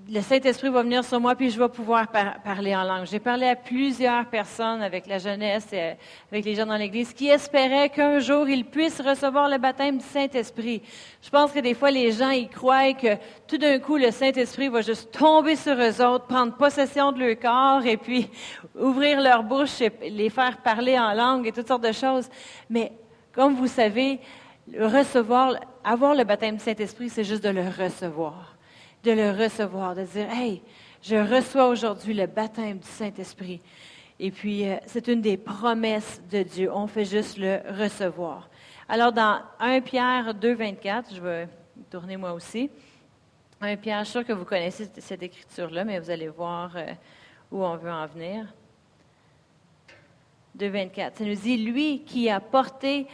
le 0.10 0.22
Saint-Esprit 0.22 0.70
va 0.70 0.84
venir 0.84 1.04
sur 1.04 1.20
moi, 1.20 1.36
puis 1.36 1.50
je 1.50 1.60
vais 1.60 1.70
pouvoir 1.70 2.08
parler 2.08 2.76
en 2.76 2.84
langue. 2.84 3.06
J'ai 3.06 3.20
parlé 3.20 3.48
à 3.48 3.56
plusieurs 3.56 4.26
personnes 4.26 4.82
avec 4.82 5.08
la 5.08 5.20
jeunesse 5.20 5.72
et 5.72 5.94
avec 6.32 6.44
les 6.44 6.56
gens 6.56 6.66
dans 6.66 6.76
l'Église 6.76 7.14
qui 7.14 7.30
espéraient 7.30 7.90
qu'un 7.90 8.20
jour 8.20 8.50
ils 8.50 8.66
puissent 8.66 9.00
recevoir 9.00 9.48
le 9.48 9.58
baptême 9.58 10.00
du 10.00 10.04
Saint-Esprit. 10.04 10.82
Je 11.22 11.30
pense 11.30 11.52
que 11.52 11.60
des 11.60 11.74
fois, 11.74 11.92
les 11.92 12.12
gens, 12.12 12.32
ils 12.32 12.50
croient 12.50 12.94
que 12.94 13.16
tout 13.48 13.58
d'un 13.58 13.80
coup, 13.80 13.98
le 13.98 14.12
Saint-Esprit 14.12 14.70
va 14.70 14.82
juste 14.82 15.12
tomber 15.12 15.56
sur 15.56 15.76
eux 15.80 16.02
autres, 16.04 16.26
prendre 16.26 16.56
possession 16.56 17.12
de 17.12 17.20
leur 17.20 17.40
corps 17.40 17.86
et 17.86 17.98
puis 17.98 18.30
ouvrir 18.80 19.22
leur 19.22 19.44
bouche 19.44 19.82
et 19.82 19.92
les 20.10 20.30
faire 20.30 20.58
parler 20.58 20.98
en 20.98 21.14
langue 21.14 21.48
et 21.48 21.52
toutes 21.52 21.68
sortes 21.68 21.84
de 21.84 21.92
choses. 21.92 22.28
Mais 22.70 22.92
comme 23.34 23.56
vous 23.56 23.68
savez, 23.68 24.20
recevoir, 24.80 25.56
avoir 25.84 26.16
le 26.16 26.24
baptême 26.24 26.56
du 26.56 26.64
Saint-Esprit, 26.64 27.10
c'est 27.10 27.24
juste 27.24 27.44
de 27.44 27.50
le 27.50 27.68
recevoir 27.68 28.56
de 29.04 29.12
le 29.12 29.32
recevoir, 29.32 29.96
de 29.96 30.04
dire, 30.04 30.30
hey, 30.32 30.62
je 31.02 31.16
reçois 31.16 31.68
aujourd'hui 31.68 32.14
le 32.14 32.28
baptême 32.28 32.78
du 32.78 32.88
Saint-Esprit. 32.88 33.60
Et 34.20 34.30
puis, 34.30 34.68
euh, 34.68 34.76
c'est 34.86 35.08
une 35.08 35.22
des 35.22 35.38
promesses 35.38 36.22
de 36.30 36.44
Dieu. 36.44 36.72
On 36.72 36.86
fait 36.86 37.06
juste 37.06 37.38
le 37.38 37.60
recevoir. 37.80 38.50
Alors, 38.88 39.12
dans 39.12 39.42
1 39.60 39.82
Pierre 39.82 40.34
2, 40.36 40.54
24, 40.54 41.16
je 41.16 41.22
vais 41.22 41.48
tourner 41.90 42.18
moi 42.18 42.34
aussi. 42.34 42.70
1 43.62 43.78
Pierre, 43.78 44.00
je 44.00 44.06
suis 44.06 44.12
sûr 44.12 44.26
que 44.26 44.34
vous 44.34 44.46
connaissez 44.46 44.90
cette 44.98 45.24
écriture-là, 45.24 45.84
mais 45.84 46.00
vous 46.00 46.12
allez 46.12 46.28
voir 46.28 46.76
euh, 46.76 46.86
où 47.52 47.64
on 47.64 47.76
veut 47.78 47.92
en 47.92 48.06
venir. 48.06 48.46
2, 50.54 50.68
24. 50.68 51.18
Ça 51.18 51.24
nous 51.24 51.34
dit, 51.34 51.58
lui 51.58 52.04
qui 52.04 52.30
a 52.30 52.40
porté 52.40 53.08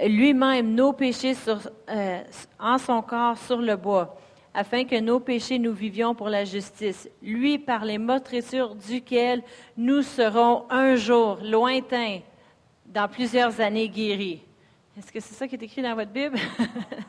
lui-même 0.00 0.74
nos 0.74 0.92
péchés 0.92 1.34
euh, 1.88 2.22
en 2.58 2.78
son 2.78 3.02
corps 3.02 3.36
sur 3.38 3.58
le 3.58 3.76
bois 3.76 4.16
afin 4.54 4.84
que 4.84 4.98
nos 5.00 5.20
péchés 5.20 5.58
nous 5.58 5.72
vivions 5.72 6.14
pour 6.14 6.28
la 6.28 6.44
justice. 6.44 7.08
Lui, 7.22 7.58
par 7.58 7.84
les 7.84 7.98
meurtrissures 7.98 8.74
duquel 8.74 9.42
nous 9.76 10.02
serons 10.02 10.64
un 10.70 10.96
jour, 10.96 11.38
lointains, 11.42 12.20
dans 12.86 13.08
plusieurs 13.08 13.60
années 13.60 13.88
guéris. 13.88 14.42
Est-ce 14.98 15.10
que 15.10 15.20
c'est 15.20 15.34
ça 15.34 15.48
qui 15.48 15.54
est 15.54 15.62
écrit 15.62 15.80
dans 15.80 15.94
votre 15.94 16.10
Bible? 16.10 16.38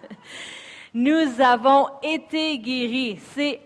nous 0.94 1.42
avons 1.42 1.88
été 2.02 2.58
guéris. 2.60 3.20
C'est 3.34 3.60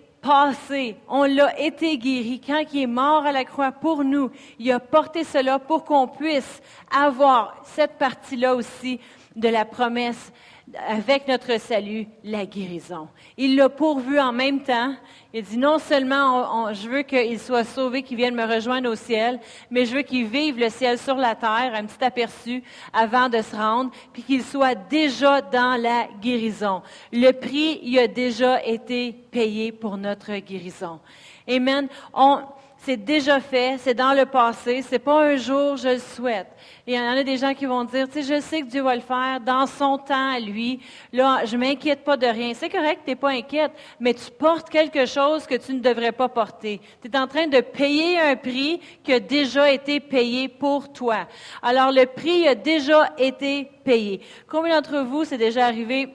On 1.08 1.24
l'a 1.24 1.60
été 1.60 1.98
guéri. 1.98 2.42
Quand 2.46 2.64
il 2.74 2.82
est 2.82 2.88
mort 2.88 3.26
à 3.26 3.32
la 3.32 3.46
croix 3.46 3.72
pour 3.72 4.04
nous, 4.04 4.30
il 4.60 4.72
a 4.72 4.80
porté 4.80 5.24
cela 5.24 5.60
pour 5.60 5.86
qu'on 5.86 6.08
puisse 6.08 6.62
avoir 6.92 7.56
cette 7.64 7.98
partie-là 7.98 8.56
aussi 8.56 9.00
de 9.36 9.50
la 9.50 9.66
promesse 9.66 10.32
avec 10.76 11.28
notre 11.28 11.60
salut, 11.60 12.08
la 12.24 12.46
guérison. 12.46 13.08
Il 13.38 13.56
l'a 13.56 13.70
pourvu 13.70 14.20
en 14.20 14.34
même 14.34 14.62
temps. 14.62 14.94
Il 15.34 15.44
dit 15.44 15.58
non 15.58 15.80
seulement 15.80 16.74
je 16.74 16.90
veux 16.90 17.04
qu'il 17.04 17.40
soit 17.40 17.64
sauvé, 17.64 18.04
qu'il 18.04 18.18
vienne 18.18 18.36
me 18.36 18.46
rejoindre 18.46 18.90
au 18.90 18.96
ciel, 18.96 19.40
mais 19.72 19.86
je 19.86 19.96
veux 19.96 20.02
qu'il 20.02 20.26
vive 20.26 20.60
le 20.60 20.70
ciel 20.70 20.98
sur 20.98 21.16
la 21.16 21.36
terre, 21.36 21.72
un 21.74 21.86
petit 21.86 22.04
aperçu 22.04 22.64
avant 22.92 23.30
de 23.30 23.42
se 23.42 23.56
rendre, 23.56 23.92
puis 24.12 24.24
qu'il 24.24 24.44
soit 24.44 24.76
déjà 24.76 25.42
dans 25.42 25.82
la 25.82 26.08
guérison. 26.22 26.82
Le 27.14 27.32
prix, 27.32 27.80
il 27.84 27.98
a 28.00 28.08
déjà 28.08 28.64
été 28.66 29.14
payé 29.32 29.72
pour 29.72 29.98
notre 29.98 30.36
guérison. 30.38 31.00
Amen. 31.48 31.88
On, 32.14 32.42
c'est 32.88 32.96
déjà 32.96 33.42
fait, 33.42 33.78
c'est 33.80 33.94
dans 33.94 34.14
le 34.14 34.26
passé, 34.26 34.82
c'est 34.82 34.98
pas 34.98 35.22
un 35.22 35.36
jour 35.36 35.76
je 35.76 35.90
le 35.90 36.00
souhaite. 36.00 36.48
Et 36.86 36.94
il 36.94 36.96
y 36.96 37.00
en 37.00 37.18
a 37.18 37.22
des 37.22 37.36
gens 37.36 37.54
qui 37.54 37.66
vont 37.66 37.84
dire, 37.84 38.08
tu 38.08 38.24
sais, 38.24 38.36
je 38.36 38.40
sais 38.40 38.62
que 38.62 38.68
Dieu 38.68 38.82
va 38.82 38.96
le 38.96 39.02
faire 39.02 39.42
dans 39.42 39.66
son 39.66 39.98
temps 39.98 40.32
à 40.32 40.40
lui. 40.40 40.80
Là, 41.12 41.44
je 41.44 41.58
m'inquiète 41.58 42.06
pas 42.06 42.16
de 42.16 42.26
rien. 42.26 42.54
C'est 42.54 42.70
correct, 42.70 43.02
tu 43.04 43.10
n'es 43.10 43.18
pas 43.18 43.32
inquiète, 43.32 43.74
mais 44.00 44.14
tu 44.14 44.32
portes 44.32 44.70
quelque 44.70 45.06
chose 45.06 45.46
que 45.46 45.56
tu 45.56 45.74
ne 45.74 45.82
devrais 45.82 46.14
pas 46.14 46.30
porter. 46.30 46.80
Tu 47.02 47.12
es 47.12 47.18
en 47.18 47.28
train 47.28 47.48
de 47.48 47.60
payer 47.60 48.22
un 48.22 48.38
prix 48.38 48.80
qui 49.04 49.12
a 49.12 49.20
déjà 49.20 49.70
été 49.70 50.00
payé 50.00 50.48
pour 50.48 50.94
toi. 50.94 51.28
Alors, 51.62 51.92
le 51.92 52.06
prix 52.06 52.48
a 52.48 52.56
déjà 52.56 53.12
été 53.18 53.70
payé. 53.84 54.22
Combien 54.48 54.80
d'entre 54.80 55.00
vous, 55.00 55.26
c'est 55.26 55.38
déjà 55.38 55.66
arrivé 55.66 56.08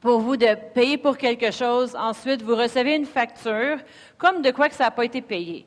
pour 0.00 0.18
vous 0.18 0.36
de 0.36 0.48
payer 0.74 0.98
pour 0.98 1.16
quelque 1.16 1.52
chose, 1.52 1.94
ensuite 1.94 2.42
vous 2.42 2.56
recevez 2.56 2.96
une 2.96 3.06
facture, 3.06 3.78
comme 4.18 4.42
de 4.42 4.50
quoi 4.50 4.68
que 4.68 4.74
ça 4.74 4.86
n'a 4.86 4.90
pas 4.90 5.04
été 5.04 5.22
payé? 5.22 5.64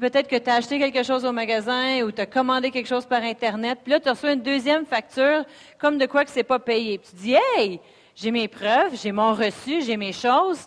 Peut-être 0.00 0.28
que 0.28 0.36
tu 0.36 0.50
as 0.50 0.54
acheté 0.54 0.78
quelque 0.78 1.02
chose 1.02 1.24
au 1.24 1.32
magasin 1.32 2.02
ou 2.02 2.12
tu 2.12 2.20
as 2.20 2.26
commandé 2.26 2.70
quelque 2.70 2.88
chose 2.88 3.06
par 3.06 3.22
Internet, 3.22 3.78
puis 3.82 3.92
là, 3.92 4.00
tu 4.00 4.08
reçois 4.08 4.32
une 4.32 4.42
deuxième 4.42 4.86
facture 4.86 5.44
comme 5.78 5.98
de 5.98 6.06
quoi 6.06 6.24
que 6.24 6.30
c'est 6.30 6.42
pas 6.42 6.58
payé. 6.58 6.98
Puis 6.98 7.10
tu 7.10 7.16
dis, 7.16 7.36
hey, 7.56 7.80
j'ai 8.14 8.30
mes 8.30 8.48
preuves, 8.48 8.94
j'ai 9.00 9.12
mon 9.12 9.34
reçu, 9.34 9.82
j'ai 9.82 9.96
mes 9.96 10.12
choses. 10.12 10.66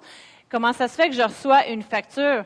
Comment 0.50 0.74
ça 0.74 0.88
se 0.88 0.96
fait 0.96 1.10
que 1.10 1.16
je 1.16 1.22
reçois 1.22 1.68
une 1.68 1.84
facture? 1.84 2.46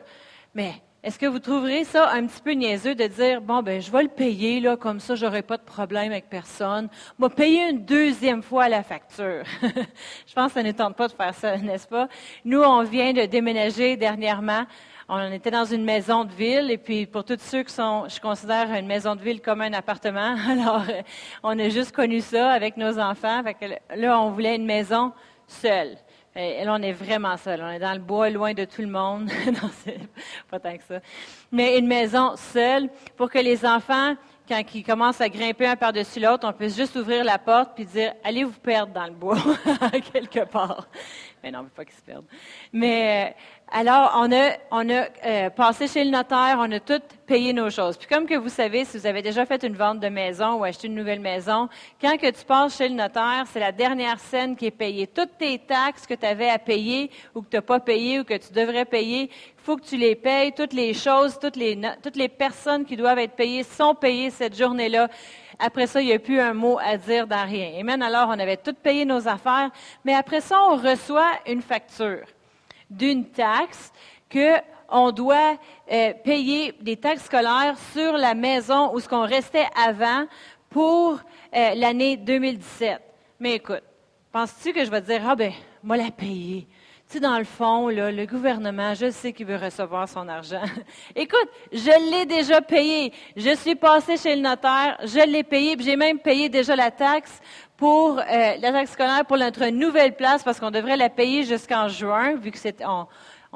Mais 0.54 0.74
est-ce 1.04 1.18
que 1.18 1.26
vous 1.26 1.38
trouverez 1.38 1.84
ça 1.84 2.10
un 2.12 2.26
petit 2.26 2.40
peu 2.40 2.52
niaiseux 2.52 2.94
de 2.94 3.06
dire, 3.06 3.42
bon, 3.42 3.62
ben, 3.62 3.78
je 3.82 3.92
vais 3.92 4.04
le 4.04 4.08
payer, 4.08 4.60
là, 4.60 4.78
comme 4.78 5.00
ça, 5.00 5.14
j'aurai 5.14 5.42
pas 5.42 5.58
de 5.58 5.62
problème 5.62 6.10
avec 6.12 6.30
personne. 6.30 6.88
Moi, 7.18 7.28
payer 7.28 7.68
une 7.68 7.84
deuxième 7.84 8.42
fois 8.42 8.70
la 8.70 8.82
facture. 8.82 9.42
je 9.62 10.32
pense 10.34 10.48
que 10.48 10.54
ça 10.54 10.62
ne 10.62 10.72
tente 10.72 10.96
pas 10.96 11.08
de 11.08 11.12
faire 11.12 11.34
ça, 11.34 11.58
n'est-ce 11.58 11.86
pas? 11.86 12.08
Nous, 12.46 12.62
on 12.62 12.82
vient 12.84 13.12
de 13.12 13.26
déménager 13.26 13.98
dernièrement 13.98 14.64
on 15.08 15.32
était 15.32 15.50
dans 15.50 15.64
une 15.64 15.84
maison 15.84 16.24
de 16.24 16.32
ville, 16.32 16.70
et 16.70 16.78
puis 16.78 17.06
pour 17.06 17.24
tous 17.24 17.38
ceux 17.38 17.62
qui 17.62 17.72
sont, 17.72 18.08
je 18.08 18.20
considère 18.20 18.72
une 18.72 18.86
maison 18.86 19.14
de 19.14 19.20
ville 19.20 19.40
comme 19.40 19.60
un 19.60 19.72
appartement, 19.72 20.36
alors 20.48 20.84
euh, 20.88 21.02
on 21.42 21.58
a 21.58 21.68
juste 21.68 21.92
connu 21.92 22.20
ça 22.20 22.50
avec 22.50 22.76
nos 22.76 22.98
enfants. 22.98 23.42
là, 23.96 24.20
on 24.20 24.30
voulait 24.30 24.56
une 24.56 24.66
maison 24.66 25.12
seule. 25.46 25.96
Et 26.36 26.64
là, 26.64 26.74
on 26.74 26.82
est 26.82 26.92
vraiment 26.92 27.36
seul. 27.36 27.62
On 27.62 27.70
est 27.70 27.78
dans 27.78 27.92
le 27.92 28.00
bois, 28.00 28.28
loin 28.28 28.54
de 28.54 28.64
tout 28.64 28.82
le 28.82 28.88
monde. 28.88 29.30
non, 29.46 29.70
c'est 29.84 30.00
pas 30.50 30.58
tant 30.58 30.76
que 30.76 30.82
ça. 30.82 30.98
Mais 31.52 31.78
une 31.78 31.86
maison 31.86 32.34
seule 32.34 32.88
pour 33.16 33.30
que 33.30 33.38
les 33.38 33.64
enfants 33.64 34.16
quand 34.46 34.62
ils 34.74 34.84
commencent 34.84 35.20
à 35.20 35.28
grimper 35.28 35.66
un 35.66 35.76
par-dessus 35.76 36.20
l'autre, 36.20 36.46
on 36.46 36.52
peut 36.52 36.68
juste 36.68 36.96
ouvrir 36.96 37.24
la 37.24 37.38
porte 37.38 37.70
puis 37.74 37.86
dire 37.86 38.12
allez 38.22 38.44
vous 38.44 38.58
perdre 38.60 38.92
dans 38.92 39.06
le 39.06 39.12
bois 39.12 39.38
quelque 40.12 40.44
part. 40.44 40.86
Mais 41.44 41.50
non, 41.50 41.66
pas 41.76 41.84
qu'ils 41.84 41.94
se 41.94 42.00
perdent. 42.00 42.24
Mais 42.72 43.28
euh, 43.28 43.40
alors, 43.70 44.12
on 44.16 44.32
a, 44.32 44.52
on 44.70 44.88
a 44.88 45.08
euh, 45.26 45.50
passé 45.50 45.86
chez 45.86 46.02
le 46.02 46.10
notaire, 46.10 46.56
on 46.58 46.72
a 46.72 46.80
tout 46.80 47.02
payé 47.26 47.52
nos 47.52 47.68
choses. 47.68 47.98
Puis 47.98 48.08
comme 48.08 48.24
que 48.24 48.34
vous 48.34 48.48
savez, 48.48 48.86
si 48.86 48.96
vous 48.96 49.06
avez 49.06 49.20
déjà 49.20 49.44
fait 49.44 49.62
une 49.62 49.74
vente 49.74 50.00
de 50.00 50.08
maison 50.08 50.54
ou 50.54 50.64
acheté 50.64 50.86
une 50.86 50.94
nouvelle 50.94 51.20
maison, 51.20 51.68
quand 52.00 52.16
que 52.16 52.30
tu 52.30 52.46
passes 52.46 52.78
chez 52.78 52.88
le 52.88 52.94
notaire, 52.94 53.44
c'est 53.52 53.60
la 53.60 53.72
dernière 53.72 54.18
scène 54.20 54.56
qui 54.56 54.64
est 54.64 54.70
payée. 54.70 55.06
Toutes 55.06 55.36
tes 55.36 55.58
taxes 55.58 56.06
que 56.06 56.14
tu 56.14 56.24
avais 56.24 56.48
à 56.48 56.58
payer 56.58 57.10
ou 57.34 57.42
que 57.42 57.50
tu 57.50 57.56
n'as 57.56 57.62
pas 57.62 57.78
payé 57.78 58.20
ou 58.20 58.24
que 58.24 58.38
tu 58.38 58.50
devrais 58.54 58.86
payer, 58.86 59.24
il 59.24 59.62
faut 59.62 59.76
que 59.76 59.84
tu 59.84 59.98
les 59.98 60.14
payes. 60.14 60.52
Toutes 60.52 60.72
les 60.72 60.94
choses, 60.94 61.38
toutes 61.38 61.56
les, 61.56 61.78
toutes 62.02 62.16
les 62.16 62.30
personnes 62.30 62.86
qui 62.86 62.96
doivent 62.96 63.18
être 63.18 63.36
payées 63.36 63.64
sont 63.64 63.94
payées 63.94 64.30
cette 64.30 64.56
journée-là. 64.56 65.10
Après 65.58 65.86
ça, 65.86 66.00
il 66.00 66.06
n'y 66.06 66.12
a 66.12 66.18
plus 66.18 66.40
un 66.40 66.54
mot 66.54 66.78
à 66.78 66.96
dire 66.96 67.26
dans 67.26 67.44
rien. 67.44 67.80
Amen. 67.80 68.02
Alors, 68.02 68.28
on 68.28 68.38
avait 68.38 68.56
tout 68.56 68.74
payé 68.74 69.04
nos 69.04 69.26
affaires, 69.28 69.70
mais 70.04 70.14
après 70.14 70.40
ça, 70.40 70.60
on 70.68 70.76
reçoit 70.76 71.32
une 71.46 71.62
facture 71.62 72.26
d'une 72.90 73.26
taxe 73.30 73.92
que 74.28 74.58
on 74.88 75.10
doit 75.10 75.56
euh, 75.90 76.12
payer 76.24 76.72
des 76.80 76.96
taxes 76.96 77.24
scolaires 77.24 77.76
sur 77.92 78.12
la 78.12 78.34
maison 78.34 78.94
où 78.94 79.00
ce 79.00 79.08
qu'on 79.08 79.26
restait 79.26 79.66
avant 79.74 80.26
pour 80.70 81.20
euh, 81.54 81.74
l'année 81.74 82.16
2017. 82.16 83.00
Mais 83.40 83.54
écoute, 83.54 83.82
penses-tu 84.30 84.72
que 84.72 84.84
je 84.84 84.90
vais 84.90 85.00
dire, 85.00 85.22
ah 85.26 85.34
ben, 85.34 85.52
moi 85.82 85.96
la 85.96 86.10
payer? 86.10 86.66
Dans 87.20 87.38
le 87.38 87.44
fond, 87.44 87.88
le 87.88 88.26
gouvernement, 88.26 88.94
je 88.94 89.10
sais 89.10 89.32
qu'il 89.32 89.46
veut 89.46 89.56
recevoir 89.56 90.08
son 90.08 90.28
argent. 90.28 90.62
Écoute, 91.16 91.48
je 91.72 92.10
l'ai 92.10 92.26
déjà 92.26 92.60
payé. 92.60 93.12
Je 93.36 93.54
suis 93.54 93.76
passé 93.76 94.16
chez 94.16 94.34
le 94.34 94.42
notaire, 94.42 94.98
je 95.04 95.24
l'ai 95.24 95.44
payé, 95.44 95.76
puis 95.76 95.84
j'ai 95.84 95.96
même 95.96 96.18
payé 96.18 96.48
déjà 96.48 96.74
la 96.74 96.90
taxe 96.90 97.40
pour 97.76 98.18
euh, 98.18 98.22
la 98.58 98.72
taxe 98.72 98.92
scolaire 98.92 99.24
pour 99.26 99.36
notre 99.36 99.66
nouvelle 99.66 100.16
place, 100.16 100.42
parce 100.42 100.58
qu'on 100.58 100.72
devrait 100.72 100.96
la 100.96 101.08
payer 101.08 101.44
jusqu'en 101.44 101.88
juin, 101.88 102.34
vu 102.34 102.50
que 102.50 102.58
c'est 102.58 102.82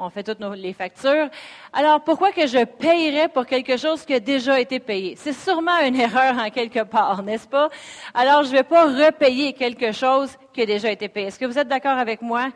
on 0.01 0.09
fait 0.09 0.23
toutes 0.23 0.39
nos, 0.39 0.53
les 0.53 0.71
factures. 0.71 1.29
Alors, 1.73 2.01
pourquoi 2.01 2.31
que 2.31 2.47
je 2.47 2.63
payerais 2.63 3.27
pour 3.27 3.45
quelque 3.45 3.75
chose 3.75 4.05
qui 4.05 4.13
a 4.13 4.21
déjà 4.21 4.57
été 4.59 4.79
payé? 4.79 5.15
C'est 5.17 5.33
sûrement 5.33 5.77
une 5.85 5.95
erreur 5.99 6.37
en 6.37 6.49
quelque 6.49 6.83
part, 6.83 7.21
n'est-ce 7.23 7.47
pas? 7.47 7.69
Alors, 8.13 8.43
je 8.43 8.51
ne 8.51 8.57
vais 8.57 8.63
pas 8.63 8.85
repayer 8.85 9.51
quelque 9.51 9.91
chose 9.91 10.37
qui 10.53 10.61
a 10.61 10.65
déjà 10.65 10.89
été 10.89 11.09
payé. 11.09 11.27
Est-ce 11.27 11.39
que 11.39 11.45
vous 11.45 11.59
êtes 11.59 11.67
d'accord 11.67 11.97
avec 11.97 12.21
moi? 12.21 12.49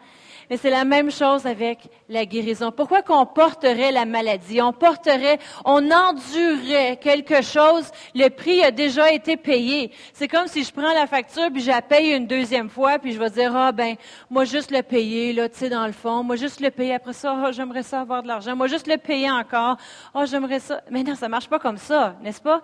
Mais 0.49 0.57
c'est 0.57 0.69
la 0.69 0.85
même 0.85 1.11
chose 1.11 1.45
avec 1.45 1.79
la 2.09 2.25
guérison. 2.25 2.71
Pourquoi 2.71 3.01
qu'on 3.01 3.25
porterait 3.25 3.91
la 3.91 4.05
maladie? 4.05 4.61
On 4.61 4.73
porterait, 4.73 5.39
on 5.65 5.89
endurerait 5.91 6.97
quelque 6.97 7.41
chose, 7.41 7.89
le 8.15 8.29
prix 8.29 8.63
a 8.63 8.71
déjà 8.71 9.11
été 9.11 9.37
payé. 9.37 9.91
C'est 10.13 10.27
comme 10.27 10.47
si 10.47 10.63
je 10.63 10.71
prends 10.71 10.93
la 10.93 11.07
facture 11.07 11.49
puis 11.51 11.61
je 11.61 11.69
la 11.69 11.81
paye 11.81 12.11
une 12.11 12.27
deuxième 12.27 12.69
fois 12.69 12.99
puis 12.99 13.13
je 13.13 13.19
vais 13.19 13.29
dire, 13.29 13.55
ah 13.55 13.71
ben, 13.71 13.95
moi 14.29 14.45
juste 14.45 14.71
le 14.71 14.81
payer, 14.81 15.33
là, 15.33 15.49
tu 15.49 15.57
sais, 15.57 15.69
dans 15.69 15.85
le 15.85 15.93
fond. 15.93 16.23
Moi 16.23 16.35
juste 16.35 16.59
le 16.59 16.71
payer 16.71 16.95
après 16.95 17.13
ça, 17.13 17.35
oh, 17.45 17.51
j'aimerais 17.51 17.83
ça 17.83 18.01
avoir 18.01 18.23
de 18.23 18.27
l'argent. 18.27 18.55
Moi 18.55 18.67
juste 18.67 18.87
le 18.87 18.97
payer 18.97 19.31
encore. 19.31 19.77
Oh, 20.13 20.23
j'aimerais 20.25 20.59
ça. 20.59 20.81
Mais 20.89 21.03
non, 21.03 21.15
ça 21.15 21.29
marche 21.29 21.47
pas 21.47 21.59
comme 21.59 21.77
ça, 21.77 22.15
n'est-ce 22.21 22.41
pas? 22.41 22.61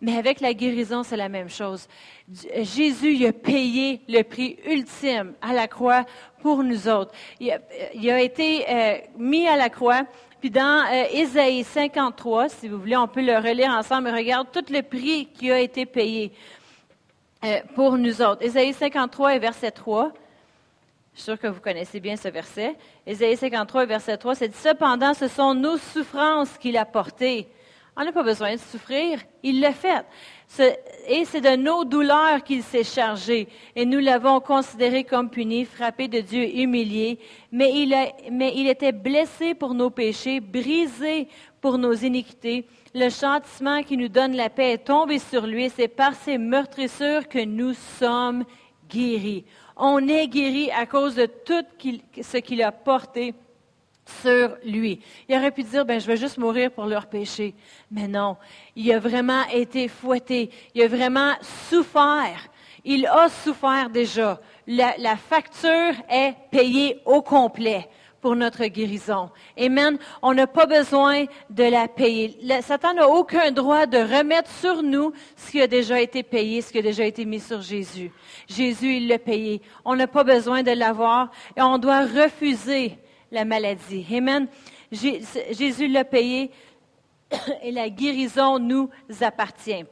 Mais 0.00 0.16
avec 0.16 0.40
la 0.40 0.54
guérison, 0.54 1.02
c'est 1.02 1.16
la 1.16 1.28
même 1.28 1.48
chose. 1.48 1.88
Jésus 2.62 3.26
a 3.26 3.32
payé 3.32 4.00
le 4.08 4.22
prix 4.22 4.58
ultime 4.66 5.34
à 5.40 5.52
la 5.52 5.68
croix 5.68 6.04
pour 6.40 6.62
nous 6.62 6.88
autres. 6.88 7.12
Il 7.40 8.10
a, 8.10 8.20
été 8.20 8.64
euh, 8.68 8.98
mis 9.18 9.46
à 9.46 9.56
la 9.56 9.68
croix. 9.68 10.02
Puis 10.40 10.50
dans 10.50 10.84
euh, 10.90 11.04
Ésaïe 11.12 11.62
53, 11.62 12.48
si 12.48 12.68
vous 12.68 12.78
voulez, 12.78 12.96
on 12.96 13.08
peut 13.08 13.22
le 13.22 13.36
relire 13.36 13.70
ensemble, 13.70 14.08
regarde 14.08 14.48
tout 14.52 14.64
le 14.70 14.82
prix 14.82 15.26
qui 15.26 15.50
a 15.50 15.60
été 15.60 15.86
payé 15.86 16.32
euh, 17.44 17.60
pour 17.74 17.98
nous 17.98 18.22
autres. 18.22 18.42
Ésaïe 18.42 18.72
53 18.72 19.36
et 19.36 19.38
verset 19.38 19.70
3. 19.70 20.12
Je 21.14 21.18
suis 21.18 21.24
sûr 21.24 21.38
que 21.38 21.46
vous 21.46 21.60
connaissez 21.60 22.00
bien 22.00 22.16
ce 22.16 22.28
verset. 22.28 22.74
Ésaïe 23.06 23.36
53 23.36 23.82
et 23.82 23.86
verset 23.86 24.16
3, 24.16 24.34
c'est 24.34 24.48
dit, 24.48 24.56
cependant, 24.56 25.12
ce 25.12 25.28
sont 25.28 25.54
nos 25.54 25.76
souffrances 25.76 26.56
qu'il 26.56 26.76
a 26.78 26.86
portées. 26.86 27.46
On 27.94 28.04
n'a 28.04 28.12
pas 28.12 28.22
besoin 28.22 28.54
de 28.54 28.60
souffrir, 28.60 29.20
il 29.42 29.60
l'a 29.60 29.72
fait. 29.72 30.06
Et 30.58 31.24
c'est 31.24 31.40
de 31.40 31.56
nos 31.56 31.84
douleurs 31.84 32.44
qu'il 32.44 32.62
s'est 32.62 32.84
chargé. 32.84 33.48
Et 33.74 33.86
nous 33.86 33.98
l'avons 33.98 34.40
considéré 34.40 35.04
comme 35.04 35.30
puni, 35.30 35.64
frappé 35.64 36.08
de 36.08 36.20
Dieu, 36.20 36.44
humilié. 36.56 37.18
Mais 37.50 37.70
il, 37.74 38.68
était 38.68 38.92
blessé 38.92 39.54
pour 39.54 39.74
nos 39.74 39.90
péchés, 39.90 40.40
brisé 40.40 41.28
pour 41.60 41.78
nos 41.78 41.94
iniquités. 41.94 42.66
Le 42.94 43.08
châtiment 43.08 43.82
qui 43.82 43.96
nous 43.96 44.08
donne 44.08 44.36
la 44.36 44.50
paix 44.50 44.72
est 44.72 44.84
tombé 44.84 45.18
sur 45.18 45.46
lui. 45.46 45.70
C'est 45.70 45.88
par 45.88 46.14
ses 46.14 46.38
meurtrissures 46.38 47.28
que 47.28 47.42
nous 47.44 47.72
sommes 47.98 48.44
guéris. 48.88 49.44
On 49.76 50.06
est 50.06 50.28
guéris 50.28 50.70
à 50.70 50.84
cause 50.86 51.14
de 51.14 51.26
tout 51.26 51.64
ce 52.20 52.36
qu'il 52.36 52.62
a 52.62 52.72
porté 52.72 53.34
sur 54.04 54.56
lui. 54.64 55.00
Il 55.28 55.36
aurait 55.36 55.50
pu 55.50 55.62
dire, 55.62 55.84
ben, 55.84 56.00
je 56.00 56.06
vais 56.06 56.16
juste 56.16 56.38
mourir 56.38 56.70
pour 56.70 56.86
leur 56.86 57.06
péché. 57.06 57.54
Mais 57.90 58.08
non, 58.08 58.36
il 58.74 58.92
a 58.92 58.98
vraiment 58.98 59.46
été 59.52 59.88
fouetté. 59.88 60.50
Il 60.74 60.82
a 60.82 60.88
vraiment 60.88 61.32
souffert. 61.68 62.48
Il 62.84 63.06
a 63.06 63.28
souffert 63.28 63.90
déjà. 63.90 64.40
La, 64.66 65.16
facture 65.16 65.94
est 66.08 66.34
payée 66.50 67.00
au 67.04 67.22
complet 67.22 67.88
pour 68.20 68.36
notre 68.36 68.64
guérison. 68.66 69.30
Amen. 69.58 69.98
On 70.20 70.34
n'a 70.34 70.46
pas 70.46 70.66
besoin 70.66 71.24
de 71.50 71.64
la 71.64 71.88
payer. 71.88 72.38
Satan 72.62 72.94
n'a 72.94 73.08
aucun 73.08 73.50
droit 73.50 73.86
de 73.86 73.98
remettre 73.98 74.50
sur 74.50 74.82
nous 74.82 75.12
ce 75.36 75.50
qui 75.50 75.60
a 75.60 75.66
déjà 75.66 76.00
été 76.00 76.22
payé, 76.22 76.60
ce 76.60 76.72
qui 76.72 76.78
a 76.78 76.82
déjà 76.82 77.04
été 77.04 77.24
mis 77.24 77.40
sur 77.40 77.60
Jésus. 77.60 78.12
Jésus, 78.48 78.96
il 78.96 79.08
l'a 79.08 79.18
payé. 79.18 79.60
On 79.84 79.96
n'a 79.96 80.06
pas 80.06 80.24
besoin 80.24 80.62
de 80.62 80.72
l'avoir 80.72 81.30
et 81.56 81.62
on 81.62 81.78
doit 81.78 82.04
refuser 82.04 82.98
la 83.32 83.44
maladie. 83.44 84.06
Amen. 84.14 84.46
Jésus 84.92 85.88
l'a 85.88 86.04
payé 86.04 86.50
et 87.62 87.72
la 87.72 87.88
guérison 87.88 88.58
nous 88.58 88.90
appartient. 89.22 89.84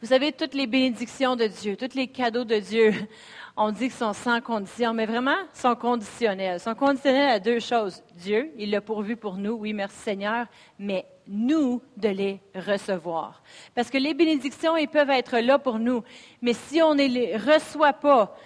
Vous 0.00 0.06
savez, 0.06 0.30
toutes 0.30 0.54
les 0.54 0.68
bénédictions 0.68 1.34
de 1.34 1.46
Dieu, 1.46 1.76
tous 1.76 1.96
les 1.96 2.06
cadeaux 2.06 2.44
de 2.44 2.60
Dieu, 2.60 2.94
on 3.56 3.72
dit 3.72 3.88
qu'ils 3.88 3.92
sont 3.92 4.12
sans 4.12 4.40
condition, 4.40 4.94
mais 4.94 5.06
vraiment 5.06 5.36
sont 5.52 5.74
conditionnels. 5.74 6.58
Ils 6.58 6.62
sont 6.62 6.76
conditionnels 6.76 7.30
à 7.30 7.40
deux 7.40 7.58
choses. 7.58 8.04
Dieu, 8.14 8.52
il 8.56 8.70
l'a 8.70 8.80
pourvu 8.80 9.16
pour 9.16 9.34
nous, 9.34 9.54
oui, 9.54 9.72
merci 9.72 9.96
Seigneur, 9.98 10.46
mais 10.78 11.04
nous 11.26 11.82
de 11.96 12.08
les 12.08 12.40
recevoir. 12.54 13.42
Parce 13.74 13.90
que 13.90 13.98
les 13.98 14.14
bénédictions, 14.14 14.76
ils 14.76 14.88
peuvent 14.88 15.10
être 15.10 15.38
là 15.38 15.58
pour 15.58 15.80
nous, 15.80 16.04
mais 16.40 16.52
si 16.52 16.80
on 16.80 16.94
ne 16.94 17.04
les 17.04 17.36
reçoit 17.36 17.92
pas, 17.92 18.36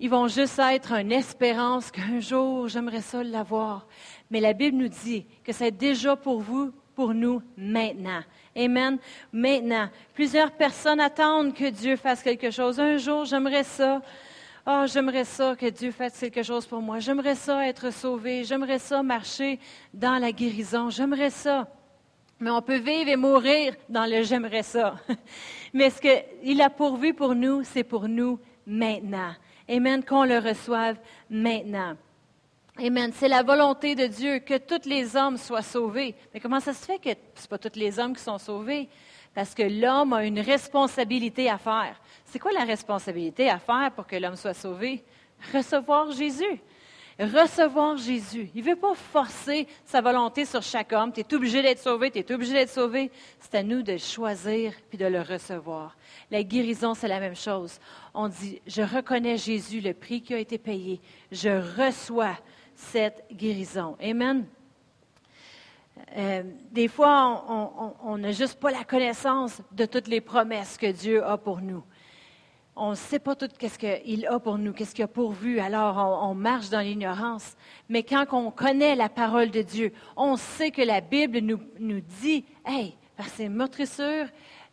ils 0.00 0.10
vont 0.10 0.28
juste 0.28 0.58
être 0.58 0.92
une 0.92 1.12
espérance 1.12 1.90
qu'un 1.90 2.20
jour, 2.20 2.68
j'aimerais 2.68 3.00
ça 3.00 3.22
l'avoir. 3.22 3.86
Mais 4.30 4.40
la 4.40 4.52
Bible 4.52 4.76
nous 4.76 4.88
dit 4.88 5.26
que 5.44 5.52
c'est 5.52 5.70
déjà 5.70 6.16
pour 6.16 6.40
vous, 6.40 6.72
pour 6.94 7.14
nous, 7.14 7.42
maintenant. 7.56 8.22
Amen. 8.56 8.98
Maintenant. 9.32 9.88
Plusieurs 10.14 10.52
personnes 10.52 11.00
attendent 11.00 11.54
que 11.54 11.70
Dieu 11.70 11.96
fasse 11.96 12.22
quelque 12.22 12.50
chose. 12.50 12.78
Un 12.78 12.96
jour, 12.96 13.24
j'aimerais 13.24 13.64
ça. 13.64 14.00
Oh, 14.66 14.84
j'aimerais 14.86 15.24
ça 15.24 15.54
que 15.56 15.66
Dieu 15.66 15.90
fasse 15.90 16.18
quelque 16.18 16.42
chose 16.42 16.66
pour 16.66 16.80
moi. 16.80 16.98
J'aimerais 16.98 17.34
ça 17.34 17.66
être 17.66 17.92
sauvé. 17.92 18.44
J'aimerais 18.44 18.78
ça 18.78 19.02
marcher 19.02 19.58
dans 19.92 20.18
la 20.18 20.32
guérison. 20.32 20.88
J'aimerais 20.88 21.30
ça. 21.30 21.68
Mais 22.40 22.50
on 22.50 22.62
peut 22.62 22.78
vivre 22.78 23.10
et 23.10 23.16
mourir 23.16 23.74
dans 23.88 24.06
le 24.06 24.22
j'aimerais 24.22 24.62
ça. 24.62 24.96
Mais 25.72 25.90
ce 25.90 26.00
qu'il 26.00 26.62
a 26.62 26.70
pourvu 26.70 27.12
pour 27.14 27.34
nous, 27.34 27.62
c'est 27.64 27.84
pour 27.84 28.08
nous 28.08 28.40
maintenant. 28.66 29.34
Amen, 29.68 30.04
qu'on 30.04 30.24
le 30.24 30.38
reçoive 30.38 30.96
maintenant. 31.30 31.96
Amen. 32.78 33.12
C'est 33.14 33.28
la 33.28 33.42
volonté 33.42 33.94
de 33.94 34.06
Dieu 34.06 34.40
que 34.40 34.58
tous 34.58 34.88
les 34.88 35.16
hommes 35.16 35.38
soient 35.38 35.62
sauvés. 35.62 36.14
Mais 36.32 36.40
comment 36.40 36.60
ça 36.60 36.74
se 36.74 36.84
fait 36.84 36.98
que 36.98 37.10
ce 37.34 37.46
pas 37.46 37.56
tous 37.56 37.78
les 37.78 37.98
hommes 37.98 38.14
qui 38.14 38.22
sont 38.22 38.38
sauvés? 38.38 38.88
Parce 39.32 39.54
que 39.54 39.62
l'homme 39.62 40.12
a 40.12 40.24
une 40.24 40.40
responsabilité 40.40 41.48
à 41.48 41.58
faire. 41.58 42.00
C'est 42.24 42.38
quoi 42.38 42.52
la 42.52 42.64
responsabilité 42.64 43.48
à 43.48 43.58
faire 43.58 43.92
pour 43.92 44.06
que 44.06 44.16
l'homme 44.16 44.36
soit 44.36 44.54
sauvé? 44.54 45.02
Recevoir 45.52 46.10
Jésus. 46.12 46.60
Recevoir 47.18 47.96
Jésus. 47.96 48.50
Il 48.54 48.64
ne 48.64 48.70
veut 48.70 48.76
pas 48.76 48.94
forcer 48.94 49.68
sa 49.84 50.00
volonté 50.00 50.44
sur 50.44 50.62
chaque 50.62 50.92
homme. 50.92 51.12
Tu 51.12 51.20
es 51.20 51.34
obligé 51.34 51.62
d'être 51.62 51.78
sauvé, 51.78 52.10
tu 52.10 52.18
es 52.18 52.32
obligé 52.32 52.52
d'être 52.52 52.70
sauvé. 52.70 53.10
C'est 53.38 53.54
à 53.54 53.62
nous 53.62 53.82
de 53.82 53.96
choisir 53.96 54.72
puis 54.88 54.98
de 54.98 55.06
le 55.06 55.20
recevoir. 55.20 55.96
La 56.30 56.42
guérison, 56.42 56.94
c'est 56.94 57.08
la 57.08 57.20
même 57.20 57.36
chose. 57.36 57.78
On 58.14 58.28
dit, 58.28 58.60
je 58.66 58.82
reconnais 58.82 59.36
Jésus, 59.36 59.80
le 59.80 59.94
prix 59.94 60.22
qui 60.22 60.34
a 60.34 60.38
été 60.38 60.58
payé. 60.58 61.00
Je 61.30 61.50
reçois 61.80 62.36
cette 62.74 63.24
guérison. 63.32 63.96
Amen. 64.02 64.46
Euh, 66.16 66.42
des 66.72 66.88
fois, 66.88 67.44
on 68.02 68.18
n'a 68.18 68.32
juste 68.32 68.58
pas 68.58 68.72
la 68.72 68.82
connaissance 68.82 69.62
de 69.70 69.84
toutes 69.86 70.08
les 70.08 70.20
promesses 70.20 70.76
que 70.76 70.90
Dieu 70.90 71.24
a 71.24 71.38
pour 71.38 71.60
nous. 71.60 71.84
On 72.76 72.90
ne 72.90 72.94
sait 72.96 73.20
pas 73.20 73.36
tout 73.36 73.48
qu'est-ce 73.56 73.78
qu'il 73.78 74.26
a 74.26 74.40
pour 74.40 74.58
nous, 74.58 74.72
qu'est-ce 74.72 74.96
qu'il 74.96 75.04
a 75.04 75.08
pourvu, 75.08 75.60
alors 75.60 76.24
on, 76.24 76.34
marche 76.34 76.70
dans 76.70 76.80
l'ignorance. 76.80 77.56
Mais 77.88 78.02
quand 78.02 78.26
on 78.32 78.50
connaît 78.50 78.96
la 78.96 79.08
parole 79.08 79.50
de 79.52 79.62
Dieu, 79.62 79.92
on 80.16 80.36
sait 80.36 80.72
que 80.72 80.82
la 80.82 81.00
Bible 81.00 81.38
nous, 81.38 82.00
dit, 82.20 82.44
hey, 82.66 82.96
par 83.16 83.28
ses 83.28 83.48
meurtrissures, 83.48 84.26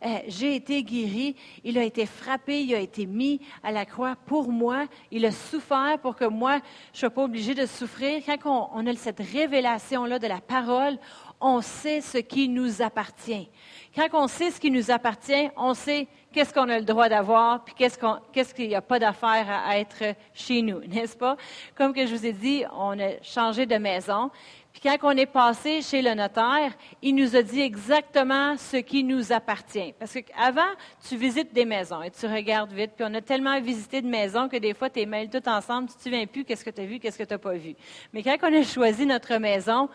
euh, 0.03 0.17
j'ai 0.27 0.55
été 0.55 0.81
guéri, 0.84 1.36
il 1.63 1.77
a 1.77 1.84
été 1.84 2.08
frappé, 2.08 2.63
il 2.63 2.74
a 2.74 2.79
été 2.79 3.05
mis 3.05 3.39
à 3.62 3.72
la 3.72 3.86
croix 3.86 4.15
pour 4.25 4.51
moi, 4.51 4.88
il 5.12 5.24
a 5.27 5.31
souffert 5.31 6.00
pour 6.01 6.15
que 6.15 6.25
moi, 6.25 6.58
je 6.91 6.98
ne 6.98 7.00
sois 7.01 7.10
pas 7.12 7.24
obligée 7.24 7.53
de 7.53 7.67
souffrir. 7.67 8.24
Quand 8.25 8.72
on, 8.74 8.88
a 8.88 8.96
cette 8.96 9.20
révélation-là 9.20 10.17
de 10.17 10.25
la 10.25 10.41
parole, 10.41 10.98
on 11.42 11.62
sait 11.62 12.02
ce 12.02 12.20
qui 12.20 12.48
nous 12.48 12.82
appartient. 12.82 13.50
Quand 13.96 14.08
on 14.14 14.28
sait 14.28 14.52
ce 14.52 14.60
qui 14.60 14.72
nous 14.72 14.92
appartient, 14.92 15.50
on 15.58 15.74
sait 15.74 16.08
qu'est-ce 16.32 16.54
qu'on 16.54 16.70
a 16.70 16.80
le 16.80 16.86
droit 16.86 17.10
d'avoir, 17.10 17.64
puis 17.64 17.74
qu'est-ce 17.76 18.54
qu'il 18.54 18.70
n'y 18.70 18.76
a 18.76 18.82
pas 18.82 19.00
d'affaire 19.00 19.48
à 19.50 19.78
être 19.78 20.16
chez 20.34 20.62
nous, 20.62 20.80
n'est-ce 20.88 21.18
pas? 21.18 21.36
Comme 21.76 21.94
que 21.94 22.06
je 22.06 22.16
vous 22.16 22.26
ai 22.26 22.34
dit, 22.34 22.64
on 22.74 22.98
a 23.00 23.22
changé 23.22 23.66
de 23.66 23.76
maison. 23.76 24.32
Puis 24.72 24.82
quand 24.84 24.98
on 25.04 25.18
est 25.18 25.26
passé 25.26 25.82
chez 25.82 26.02
le 26.02 26.14
notaire, 26.14 26.72
il 27.02 27.16
nous 27.16 27.36
a 27.36 27.42
dit 27.42 27.60
exactement 27.60 28.56
ce 28.56 28.78
qui 28.78 29.04
nous 29.04 29.34
appartient. 29.34 29.94
Parce 30.00 30.14
qu'avant, 30.14 30.62
tu 31.08 31.18
visites 31.18 31.54
des 31.54 31.66
maisons 31.66 32.02
et 32.02 32.10
tu 32.10 32.26
regardes 32.26 32.72
vite. 32.72 32.92
Puis 32.96 33.06
on 33.08 33.14
a 33.14 33.20
tellement 33.20 33.60
visité 33.60 34.02
de 34.02 34.08
maisons 34.08 34.48
que 34.48 34.56
des 34.56 34.74
fois, 34.74 34.90
tu 34.90 35.02
es 35.02 35.06
mêlé 35.06 35.30
tout 35.30 35.48
ensemble, 35.50 35.90
tu 35.90 35.96
ne 35.96 35.98
te 35.98 36.04
souviens 36.04 36.26
plus 36.26 36.46
qu'est-ce 36.46 36.64
que 36.64 36.70
tu 36.70 36.82
as 36.82 36.86
vu, 36.86 37.00
qu'est-ce 37.00 37.18
que 37.18 37.24
tu 37.24 37.34
n'as 37.34 37.38
pas 37.38 37.56
vu. 37.56 37.76
Mais 38.14 38.24
quand 38.24 38.38
on 38.44 38.62
a 38.62 38.64
choisi 38.64 39.06
notre 39.06 39.36
maison, 39.36 39.90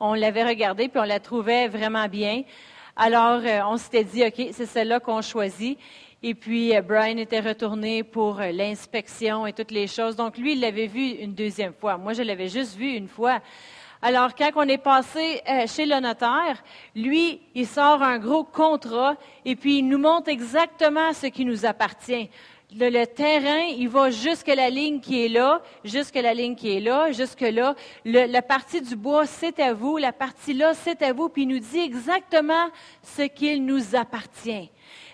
on 0.00 0.14
l'avait 0.14 0.44
regardée 0.44 0.88
puis 0.88 0.98
on 0.98 1.04
la 1.04 1.20
trouvait 1.20 1.68
vraiment 1.68 2.08
bien. 2.08 2.42
Alors, 2.96 3.40
euh, 3.44 3.60
on 3.66 3.76
s'était 3.76 4.04
dit, 4.04 4.24
OK, 4.24 4.48
c'est 4.52 4.66
celle-là 4.66 5.00
qu'on 5.00 5.22
choisit. 5.22 5.78
Et 6.22 6.34
puis, 6.34 6.76
euh, 6.76 6.82
Brian 6.82 7.16
était 7.18 7.40
retourné 7.40 8.02
pour 8.02 8.40
euh, 8.40 8.50
l'inspection 8.50 9.46
et 9.46 9.52
toutes 9.52 9.70
les 9.70 9.86
choses. 9.86 10.16
Donc, 10.16 10.36
lui, 10.36 10.52
il 10.52 10.60
l'avait 10.60 10.86
vu 10.86 11.10
une 11.12 11.34
deuxième 11.34 11.72
fois. 11.72 11.96
Moi, 11.96 12.14
je 12.14 12.22
l'avais 12.22 12.48
juste 12.48 12.76
vu 12.76 12.88
une 12.88 13.08
fois. 13.08 13.40
Alors, 14.02 14.34
quand 14.34 14.50
on 14.56 14.68
est 14.68 14.78
passé 14.78 15.42
chez 15.66 15.84
le 15.84 16.00
notaire, 16.00 16.62
lui, 16.96 17.38
il 17.54 17.66
sort 17.66 18.02
un 18.02 18.18
gros 18.18 18.44
contrat 18.44 19.14
et 19.44 19.56
puis 19.56 19.78
il 19.78 19.88
nous 19.88 19.98
montre 19.98 20.30
exactement 20.30 21.12
ce 21.12 21.26
qui 21.26 21.44
nous 21.44 21.66
appartient. 21.66 22.30
Le, 22.78 23.04
terrain, 23.04 23.66
il 23.76 23.88
va 23.88 24.10
jusque 24.10 24.46
la 24.46 24.70
ligne 24.70 25.00
qui 25.00 25.24
est 25.24 25.28
là, 25.28 25.62
jusque 25.84 26.14
la 26.14 26.34
ligne 26.34 26.54
qui 26.54 26.76
est 26.76 26.80
là, 26.80 27.10
jusque 27.10 27.40
là. 27.40 27.74
la 28.04 28.42
partie 28.42 28.80
du 28.80 28.96
bois, 28.96 29.26
c'est 29.26 29.58
à 29.58 29.74
vous. 29.74 29.96
La 29.96 30.12
partie 30.12 30.54
là, 30.54 30.74
c'est 30.74 31.02
à 31.02 31.12
vous. 31.12 31.28
Puis 31.28 31.42
il 31.42 31.48
nous 31.48 31.58
dit 31.58 31.78
exactement 31.80 32.68
ce 33.02 33.22
qu'il 33.22 33.64
nous 33.64 33.96
appartient. 33.96 34.70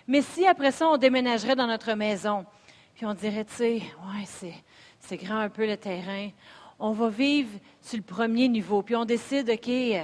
Mais 0.07 0.23
si 0.23 0.47
après 0.47 0.71
ça, 0.71 0.89
on 0.89 0.97
déménagerait 0.97 1.57
dans 1.57 1.67
notre 1.67 1.95
maison, 1.95 2.45
puis 2.95 3.07
on 3.07 3.15
dirait, 3.15 3.45
tu 3.45 3.55
sais, 3.55 3.73
ouais, 3.75 4.25
c'est, 4.27 4.55
c'est 5.01 5.17
grand 5.17 5.39
un 5.39 5.49
peu 5.49 5.67
le 5.67 5.77
terrain 5.77 6.29
on 6.79 6.93
va 6.93 7.09
vivre 7.09 7.59
sur 7.81 7.97
le 7.97 8.03
premier 8.03 8.49
niveau. 8.49 8.83
Puis 8.83 8.97
on 8.97 9.05
décide, 9.05 9.51
OK, 9.51 9.69
euh, 9.69 10.03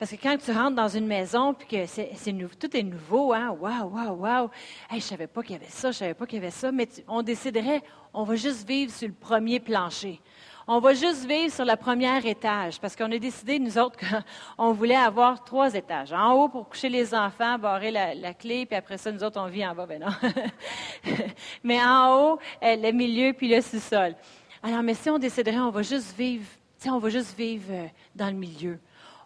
parce 0.00 0.12
que 0.12 0.16
quand 0.16 0.34
tu 0.38 0.50
rentres 0.50 0.76
dans 0.76 0.88
une 0.88 1.06
maison, 1.06 1.52
puis 1.52 1.68
que 1.68 1.84
c'est, 1.84 2.10
tout 2.58 2.74
est 2.74 2.82
nouveau, 2.82 3.34
hein, 3.34 3.50
waouh, 3.50 3.90
waouh, 3.90 4.14
waouh, 4.14 4.50
hey, 4.90 4.98
je 4.98 5.04
savais 5.04 5.26
pas 5.26 5.42
qu'il 5.42 5.52
y 5.52 5.56
avait 5.56 5.66
ça, 5.68 5.90
je 5.90 5.98
savais 5.98 6.14
pas 6.14 6.24
qu'il 6.24 6.38
y 6.38 6.40
avait 6.40 6.50
ça, 6.50 6.72
mais 6.72 6.88
on 7.06 7.20
déciderait, 7.20 7.82
on 8.14 8.24
va 8.24 8.34
juste 8.34 8.66
vivre 8.66 8.90
sur 8.90 9.08
le 9.08 9.12
premier 9.12 9.60
plancher. 9.60 10.18
On 10.66 10.78
va 10.78 10.94
juste 10.94 11.26
vivre 11.26 11.52
sur 11.52 11.66
le 11.66 11.76
premier 11.76 12.16
étage, 12.26 12.80
parce 12.80 12.96
qu'on 12.96 13.12
a 13.12 13.18
décidé, 13.18 13.58
nous 13.58 13.76
autres, 13.76 13.98
qu'on 14.56 14.72
voulait 14.72 14.96
avoir 14.96 15.44
trois 15.44 15.74
étages. 15.74 16.14
En 16.14 16.32
haut 16.32 16.48
pour 16.48 16.70
coucher 16.70 16.88
les 16.88 17.14
enfants, 17.14 17.58
barrer 17.58 17.90
la, 17.90 18.32
clé, 18.32 18.64
puis 18.64 18.76
après 18.76 18.96
ça, 18.96 19.12
nous 19.12 19.22
autres, 19.22 19.38
on 19.38 19.48
vit 19.48 19.66
en 19.66 19.74
bas. 19.74 19.84
Ben 19.84 20.00
non. 20.00 20.30
mais 21.62 21.78
en 21.84 22.16
haut, 22.16 22.38
euh, 22.62 22.74
le 22.74 22.92
milieu, 22.92 23.34
puis 23.34 23.54
le 23.54 23.60
sous-sol. 23.60 24.14
Alors, 24.62 24.82
mais 24.82 24.94
si 24.94 25.10
on 25.10 25.18
déciderait, 25.18 25.58
on 25.58 25.70
va 25.70 25.82
juste 25.82 26.16
vivre, 26.16 26.46
on 26.86 26.98
va 26.98 27.10
juste 27.10 27.36
vivre 27.36 27.66
euh, 27.68 27.86
dans 28.14 28.28
le 28.28 28.36
milieu. 28.36 28.78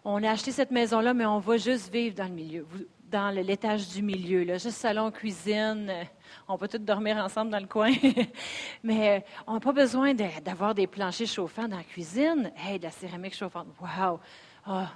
On 0.07 0.21
a 0.21 0.29
acheté 0.29 0.51
cette 0.51 0.69
maison-là, 0.69 1.15
mais 1.15 1.25
on 1.25 1.39
va 1.39 1.57
juste 1.57 1.91
vivre 1.91 2.13
dans 2.13 2.25
le 2.25 2.29
milieu, 2.29 2.67
dans 3.09 3.33
l'étage 3.33 3.87
du 3.89 4.03
milieu, 4.03 4.43
là, 4.43 4.59
juste 4.59 4.77
salon, 4.77 5.09
cuisine. 5.09 5.87
Euh, 5.89 6.03
on 6.47 6.59
peut 6.59 6.67
tous 6.67 6.77
dormir 6.77 7.17
ensemble 7.17 7.49
dans 7.49 7.59
le 7.59 7.65
coin. 7.65 7.91
mais 8.83 9.17
euh, 9.17 9.19
on 9.47 9.55
n'a 9.55 9.59
pas 9.59 9.71
besoin 9.71 10.13
d'avoir 10.13 10.75
des 10.75 10.85
planchers 10.85 11.27
chauffants 11.27 11.67
dans 11.67 11.77
la 11.77 11.83
cuisine. 11.83 12.51
Hey, 12.55 12.77
de 12.77 12.83
la 12.83 12.91
céramique 12.91 13.33
chauffante. 13.33 13.65
Wow! 13.81 14.19
Ah, 14.67 14.91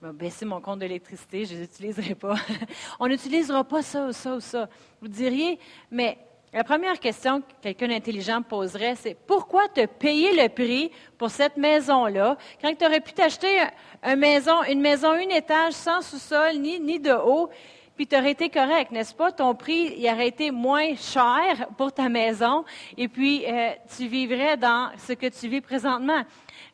vais 0.00 0.12
baisser 0.14 0.46
mon 0.46 0.62
compte 0.62 0.78
d'électricité, 0.78 1.44
je 1.44 1.54
ne 1.54 2.04
les 2.06 2.14
pas. 2.14 2.36
on 2.98 3.08
n'utilisera 3.08 3.62
pas 3.62 3.82
ça 3.82 4.06
ou 4.06 4.12
ça 4.12 4.36
ou 4.36 4.40
ça. 4.40 4.70
Vous 5.02 5.08
diriez, 5.08 5.58
mais 5.90 6.16
la 6.56 6.64
première 6.64 6.98
question 6.98 7.42
que 7.42 7.52
quelqu'un 7.60 7.88
d'intelligent 7.88 8.40
poserait, 8.40 8.94
c'est 8.94 9.14
pourquoi 9.14 9.68
te 9.68 9.84
payer 9.84 10.34
le 10.42 10.48
prix 10.48 10.90
pour 11.18 11.28
cette 11.28 11.58
maison-là? 11.58 12.38
Quand 12.62 12.72
tu 12.74 12.86
aurais 12.86 13.00
pu 13.00 13.12
t'acheter 13.12 13.60
une 14.02 14.16
maison, 14.16 14.62
une 14.62 14.80
maison, 14.80 15.14
une 15.16 15.32
étage 15.32 15.74
sans 15.74 16.00
sous-sol 16.00 16.54
ni, 16.58 16.80
ni 16.80 16.98
de 16.98 17.12
haut, 17.12 17.50
puis 17.94 18.06
tu 18.06 18.16
aurais 18.16 18.30
été 18.30 18.48
correct, 18.48 18.90
n'est-ce 18.90 19.14
pas? 19.14 19.32
Ton 19.32 19.54
prix, 19.54 19.96
il 19.98 20.10
aurait 20.10 20.28
été 20.28 20.50
moins 20.50 20.94
cher 20.96 21.66
pour 21.76 21.92
ta 21.92 22.08
maison, 22.08 22.64
et 22.96 23.08
puis 23.08 23.44
euh, 23.46 23.72
tu 23.94 24.06
vivrais 24.06 24.56
dans 24.56 24.92
ce 24.96 25.12
que 25.12 25.26
tu 25.26 25.48
vis 25.48 25.60
présentement. 25.60 26.22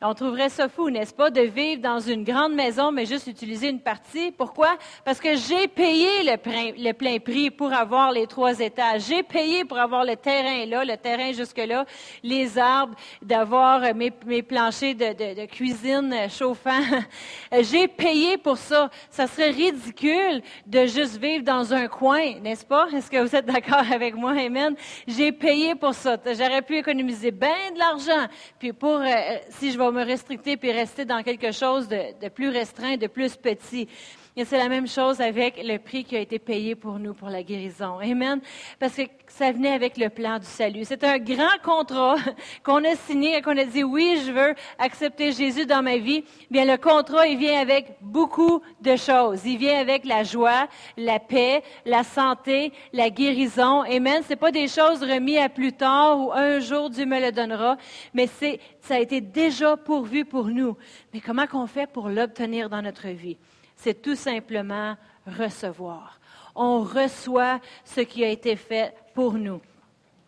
On 0.05 0.15
trouverait 0.15 0.49
ça 0.49 0.69
fou, 0.69 0.91
n'est-ce 0.91 1.15
pas, 1.15 1.31
de 1.31 1.43
vivre 1.43 1.81
dans 1.81 2.01
une 2.01 2.25
grande 2.25 2.55
maison, 2.55 2.91
mais 2.91 3.07
juste 3.07 3.29
utiliser 3.29 3.69
une 3.69 3.79
partie. 3.79 4.33
Pourquoi? 4.33 4.77
Parce 5.05 5.21
que 5.21 5.37
j'ai 5.37 5.69
payé 5.69 6.09
le, 6.25 6.93
plein 6.93 7.21
prix 7.21 7.53
pour 7.53 7.73
avoir 7.73 8.11
les 8.11 8.27
trois 8.27 8.59
étages. 8.59 9.03
J'ai 9.07 9.23
payé 9.23 9.65
pour 9.65 9.79
avoir 9.79 10.05
le 10.05 10.17
terrain 10.17 10.67
là, 10.67 10.85
le 10.85 10.97
terrain 10.97 11.31
jusque-là, 11.31 11.85
les 12.25 12.59
arbres, 12.59 12.97
d'avoir 13.23 13.95
mes, 13.95 14.11
planchers 14.43 14.97
de, 14.97 15.47
cuisine 15.47 16.13
chauffants. 16.29 16.83
j'ai 17.61 17.87
payé 17.87 18.39
pour 18.39 18.57
ça. 18.57 18.91
Ça 19.09 19.29
serait 19.29 19.51
ridicule 19.51 20.43
de 20.67 20.85
juste 20.87 21.17
vivre 21.19 21.45
dans 21.45 21.73
un 21.73 21.87
coin, 21.87 22.41
n'est-ce 22.41 22.67
pas? 22.67 22.89
Est-ce 22.93 23.09
que 23.09 23.19
vous 23.19 23.37
êtes 23.37 23.47
d'accord 23.47 23.85
avec 23.93 24.17
moi? 24.17 24.33
Amen. 24.33 24.75
J'ai 25.07 25.31
payé 25.31 25.77
pour 25.77 25.95
ça. 25.95 26.17
J'aurais 26.27 26.63
pu 26.63 26.79
économiser 26.79 27.31
bien 27.31 27.71
de 27.73 27.79
l'argent. 27.79 28.27
Puis 28.59 28.73
pour, 28.73 28.99
euh, 28.99 29.37
si 29.51 29.71
je 29.71 29.79
vais 29.79 29.92
me 29.93 30.05
restricter 30.05 30.57
puis 30.57 30.73
rester 30.73 31.05
dans 31.05 31.23
quelque 31.23 31.53
chose 31.53 31.89
de, 31.89 32.29
plus 32.29 32.49
restreint, 32.49 32.97
de 32.97 33.07
plus 33.07 33.37
petit. 33.37 33.89
Et 34.35 34.47
c'est 34.47 34.57
la 34.57 34.71
même 34.71 34.89
chose 34.89 35.21
avec 35.21 35.63
le 35.63 35.77
prix 35.77 36.05
qui 36.05 36.17
a 36.17 36.21
été 36.21 36.39
payé 36.39 36.75
pour 36.75 36.99
nous, 36.99 37.13
pour 37.13 37.29
la 37.29 37.43
guérison. 37.43 37.99
Amen. 37.99 38.41
Parce 38.79 38.97
que 38.97 39.03
ça 39.27 39.53
venait 39.53 39.75
avec 39.75 39.99
le 39.99 40.09
plan 40.09 40.39
du 40.39 40.47
salut. 40.47 40.85
C'est 40.85 41.05
un 41.05 41.19
grand 41.19 41.59
contrat 41.63 42.17
qu'on 42.65 42.83
a 42.83 42.97
signé 42.97 43.37
et 43.37 43.43
qu'on 43.43 43.59
a 43.59 43.65
dit 43.65 43.85
oui, 43.85 44.23
je 44.25 44.33
veux 44.33 44.55
accepter 44.79 45.33
Jésus 45.33 45.67
dans 45.67 45.83
ma 45.83 45.99
vie. 45.99 46.25
Bien, 46.51 46.65
le 46.65 46.79
contrat, 46.79 47.27
il 47.27 47.37
vient 47.37 47.61
avec 47.61 47.97
beaucoup 48.01 48.63
de 48.81 48.97
choses. 48.97 49.45
Il 49.45 49.59
vient 49.59 49.79
avec 49.79 50.07
la 50.07 50.23
joie, 50.23 50.67
la 50.97 51.19
paix, 51.19 51.63
la 51.85 52.03
santé, 52.03 52.73
la 52.95 53.11
guérison. 53.11 53.83
Amen. 53.83 54.23
C'est 54.27 54.37
pas 54.37 54.51
des 54.51 54.67
choses 54.67 55.03
remises 55.03 55.41
à 55.41 55.51
plus 55.51 55.75
tard 55.75 56.19
ou 56.19 56.33
un 56.33 56.59
jour 56.59 56.89
Dieu 56.89 57.05
me 57.05 57.21
le 57.21 57.33
donnera, 57.33 57.77
mais 58.15 58.27
c'est, 58.27 58.61
ça 58.81 58.95
a 58.95 58.99
été 58.99 59.21
déjà 59.21 59.77
pourvu 59.77 60.25
pour 60.25 60.47
nous. 60.47 60.77
Mais 61.13 61.21
comment 61.21 61.47
qu'on 61.47 61.67
fait 61.67 61.87
pour 61.87 62.09
l'obtenir 62.09 62.71
dans 62.71 62.81
notre 62.81 63.09
vie? 63.09 63.37
C'est 63.83 64.01
tout 64.01 64.15
simplement 64.15 64.97
recevoir. 65.27 66.21
On 66.55 66.83
reçoit 66.83 67.61
ce 67.85 68.01
qui 68.01 68.25
a 68.25 68.29
été 68.29 68.55
fait 68.55 68.95
pour 69.13 69.35
nous. 69.35 69.61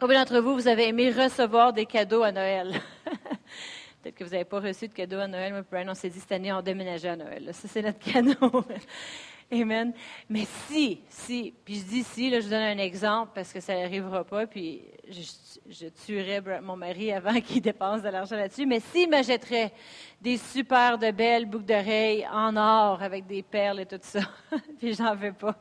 Combien 0.01 0.21
d'entre 0.21 0.41
vous, 0.41 0.55
vous 0.55 0.69
avez 0.69 0.89
aimé 0.89 1.11
recevoir 1.11 1.73
des 1.73 1.87
cadeaux 1.87 2.23
à 2.23 2.33
Noël? 2.33 2.81
Peut-être 4.03 4.17
que 4.17 4.25
vous 4.25 4.31
n'avez 4.31 4.45
pas 4.45 4.61
reçu 4.61 4.89
de 4.89 4.93
cadeaux 4.93 5.21
à 5.21 5.29
Noël, 5.29 5.53
mais 5.53 5.63
Brian, 5.63 5.91
on 5.91 5.95
s'est 5.95 6.11
dit 6.11 6.19
cette 6.19 6.33
année, 6.33 6.53
on 6.53 6.63
déménageait 6.63 7.11
à 7.11 7.17
Noël. 7.17 7.51
Ça, 7.53 7.69
c'est 7.69 7.83
notre 7.83 7.99
cadeau. 8.13 8.65
Amen. 9.55 9.93
Mais 10.29 10.45
si, 10.67 11.01
si, 11.09 11.55
puis 11.65 11.77
je 11.77 11.85
dis 11.85 12.03
si, 12.03 12.31
là, 12.31 12.41
je 12.41 12.49
donne 12.49 12.63
un 12.63 12.79
exemple 12.79 13.33
parce 13.35 13.53
que 13.53 13.61
ça 13.61 13.75
n'arrivera 13.75 14.25
pas, 14.25 14.47
puis 14.47 14.83
je, 15.09 15.87
tuerais 16.05 16.43
mon 16.61 16.77
mari 16.77 17.13
avant 17.13 17.41
qu'il 17.41 17.61
dépense 17.63 18.03
de 18.03 18.09
l'argent 18.09 18.37
là-dessus, 18.37 18.67
mais 18.67 18.81
s'il 18.81 19.09
m'achèterait 19.09 19.73
des 20.21 20.39
super 20.39 20.99
de 20.99 21.11
belles 21.11 21.47
boucles 21.47 21.67
d'oreilles 21.67 22.27
en 22.33 22.57
or 22.57 23.03
avec 23.03 23.27
des 23.27 23.43
perles 23.43 23.81
et 23.81 23.87
tout 23.87 23.99
ça, 24.01 24.21
puis 24.79 24.95
j'en 24.95 25.15
veux 25.15 25.33
pas. 25.33 25.57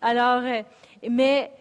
Alors, 0.00 0.42
euh, 0.42 0.62
mais 1.08 1.52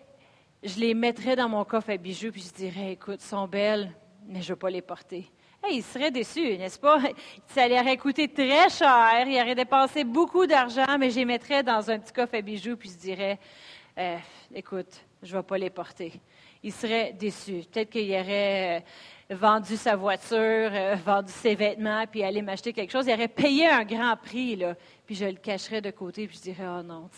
je 0.63 0.79
les 0.79 0.93
mettrais 0.93 1.36
dans 1.36 1.49
mon 1.49 1.63
coffre 1.63 1.91
à 1.91 1.97
bijoux, 1.97 2.31
puis 2.31 2.41
je 2.41 2.53
dirais, 2.53 2.93
écoute, 2.93 3.21
sont 3.21 3.47
belles, 3.47 3.91
mais 4.27 4.41
je 4.41 4.47
ne 4.47 4.53
veux 4.53 4.60
pas 4.60 4.69
les 4.69 4.81
porter 4.81 5.29
il 5.71 5.84
serait 5.84 6.12
déçu, 6.12 6.58
n'est-ce 6.58 6.80
pas? 6.80 6.99
Ça 7.47 7.67
lui 7.67 7.80
aurait 7.80 7.97
coûté 7.97 8.28
très 8.28 8.69
cher, 8.69 9.25
il 9.28 9.41
aurait 9.41 9.56
dépensé 9.56 10.04
beaucoup 10.04 10.45
d'argent, 10.45 10.97
mais 10.99 11.10
je 11.10 11.17
les 11.17 11.25
mettrais 11.25 11.63
dans 11.63 11.89
un 11.89 11.99
petit 11.99 12.13
coffre 12.13 12.36
à 12.36 12.41
bijoux, 12.41 12.75
puis 12.78 12.89
je 12.89 12.97
dirais, 12.97 13.39
euh, 13.97 14.17
écoute, 14.54 15.06
je 15.23 15.32
ne 15.34 15.39
vais 15.39 15.43
pas 15.43 15.58
les 15.58 15.69
porter. 15.69 16.13
Il 16.63 16.73
serait 16.73 17.13
déçu. 17.13 17.63
Peut-être 17.71 17.89
qu'il 17.89 18.12
aurait 18.12 18.84
euh, 19.32 19.36
vendu 19.36 19.78
sa 19.78 19.95
voiture, 19.95 20.38
euh, 20.39 20.95
vendu 21.06 21.32
ses 21.32 21.56
vêtements, 21.56 22.06
puis 22.10 22.23
allé 22.23 22.41
m'acheter 22.41 22.73
quelque 22.73 22.91
chose. 22.91 23.08
Il 23.08 23.13
aurait 23.13 23.28
payé 23.28 23.67
un 23.67 23.84
grand 23.84 24.15
prix, 24.17 24.56
là, 24.56 24.75
puis 25.06 25.15
je 25.15 25.25
le 25.25 25.36
cacherais 25.36 25.82
de 25.82 25.91
côté, 25.91 26.28
puis 26.28 26.38
je 26.38 26.43
dirais, 26.43 26.65
oh 26.67 26.84
non, 26.84 27.10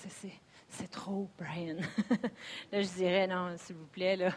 c'est 0.69 0.91
trop, 0.91 1.29
Brian. 1.37 1.77
là, 2.71 2.81
je 2.81 2.87
dirais, 2.87 3.27
non, 3.27 3.55
s'il 3.57 3.75
vous 3.75 3.87
plaît, 3.87 4.15
là 4.15 4.31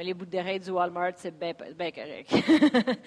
Les 0.00 0.14
bouts 0.14 0.26
d'oreilles 0.26 0.60
du 0.60 0.70
Walmart, 0.70 1.12
c'est 1.16 1.36
bien 1.38 1.54
correct. 1.54 2.34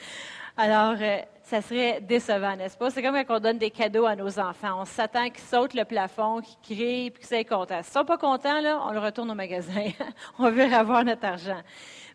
Alors, 0.60 0.96
euh, 1.00 1.20
ça 1.44 1.62
serait 1.62 2.02
décevant, 2.02 2.56
n'est-ce 2.56 2.78
pas? 2.78 2.90
C'est 2.90 3.04
comme 3.04 3.16
quand 3.26 3.38
on 3.38 3.40
donne 3.40 3.58
des 3.58 3.70
cadeaux 3.70 4.06
à 4.06 4.16
nos 4.16 4.40
enfants. 4.40 4.82
On 4.82 4.86
s'attend 4.86 5.30
qu'ils 5.30 5.44
sautent 5.44 5.74
le 5.74 5.86
plafond, 5.86 6.42
qu'ils 6.42 6.76
crient, 6.76 7.12
puis 7.12 7.20
qu'ils 7.20 7.28
soient 7.28 7.44
contents. 7.44 7.84
S'ils 7.84 7.92
ne 7.92 8.00
sont 8.00 8.06
pas 8.06 8.18
contents, 8.18 8.58
on 8.88 8.92
le 8.92 9.00
retourne 9.00 9.30
au 9.30 9.36
magasin. 9.36 9.92
on 10.40 10.50
veut 10.50 10.74
avoir 10.74 11.04
notre 11.04 11.26
argent. 11.26 11.62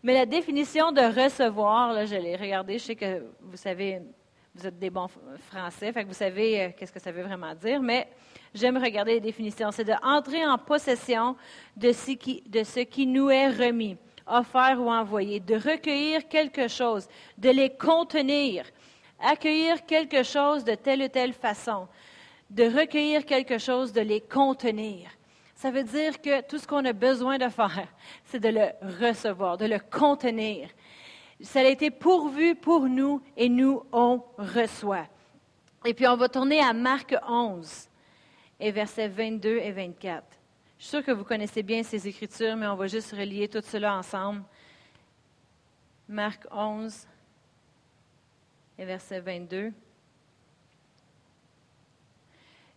Mais 0.02 0.14
la 0.14 0.26
définition 0.26 0.90
de 0.90 1.02
recevoir, 1.02 2.04
je 2.06 2.16
l'ai 2.16 2.34
regardée, 2.34 2.78
je 2.78 2.84
sais 2.84 2.96
que 2.96 3.26
vous 3.40 3.56
savez, 3.56 4.00
vous 4.54 4.66
êtes 4.66 4.78
des 4.78 4.90
bons 4.90 5.08
français, 5.50 5.92
vous 5.92 6.12
savez 6.12 6.62
euh, 6.62 6.68
qu'est-ce 6.76 6.92
que 6.92 7.00
ça 7.00 7.12
veut 7.12 7.22
vraiment 7.22 7.54
dire, 7.54 7.80
mais 7.80 8.08
j'aime 8.52 8.76
regarder 8.76 9.12
les 9.14 9.20
définitions. 9.20 9.70
C'est 9.70 9.84
de 9.84 9.94
en 10.46 10.58
possession 10.58 11.36
ce 11.80 12.48
de 12.48 12.64
ce 12.64 12.80
qui 12.80 13.06
nous 13.06 13.30
est 13.30 13.50
remis 13.50 13.96
offert 14.26 14.80
ou 14.80 14.90
envoyé, 14.90 15.40
de 15.40 15.54
recueillir 15.54 16.28
quelque 16.28 16.68
chose, 16.68 17.08
de 17.38 17.50
les 17.50 17.70
contenir, 17.70 18.64
accueillir 19.20 19.84
quelque 19.86 20.22
chose 20.22 20.64
de 20.64 20.74
telle 20.74 21.02
ou 21.02 21.08
telle 21.08 21.32
façon, 21.32 21.88
de 22.50 22.64
recueillir 22.64 23.24
quelque 23.24 23.58
chose, 23.58 23.92
de 23.92 24.00
les 24.00 24.20
contenir. 24.20 25.10
Ça 25.54 25.70
veut 25.70 25.84
dire 25.84 26.20
que 26.20 26.40
tout 26.42 26.58
ce 26.58 26.66
qu'on 26.66 26.84
a 26.84 26.92
besoin 26.92 27.38
de 27.38 27.48
faire, 27.48 27.88
c'est 28.24 28.40
de 28.40 28.48
le 28.48 28.70
recevoir, 29.00 29.56
de 29.56 29.66
le 29.66 29.78
contenir. 29.78 30.68
Ça 31.40 31.60
a 31.60 31.64
été 31.64 31.90
pourvu 31.90 32.54
pour 32.54 32.88
nous 32.88 33.20
et 33.36 33.48
nous, 33.48 33.82
on 33.92 34.22
reçoit. 34.38 35.06
Et 35.84 35.94
puis 35.94 36.06
on 36.06 36.16
va 36.16 36.28
tourner 36.28 36.60
à 36.60 36.72
Marc 36.72 37.14
11 37.28 37.88
et 38.60 38.70
versets 38.70 39.08
22 39.08 39.58
et 39.58 39.72
24. 39.72 40.41
Je 40.82 40.88
suis 40.88 40.96
sûre 40.96 41.06
que 41.06 41.12
vous 41.12 41.22
connaissez 41.22 41.62
bien 41.62 41.84
ces 41.84 42.08
Écritures, 42.08 42.56
mais 42.56 42.66
on 42.66 42.74
va 42.74 42.88
juste 42.88 43.12
relier 43.12 43.46
tout 43.46 43.62
cela 43.62 43.96
ensemble. 43.96 44.42
Marc 46.08 46.44
11 46.50 47.06
et 48.76 48.84
verset 48.84 49.20
22. 49.20 49.72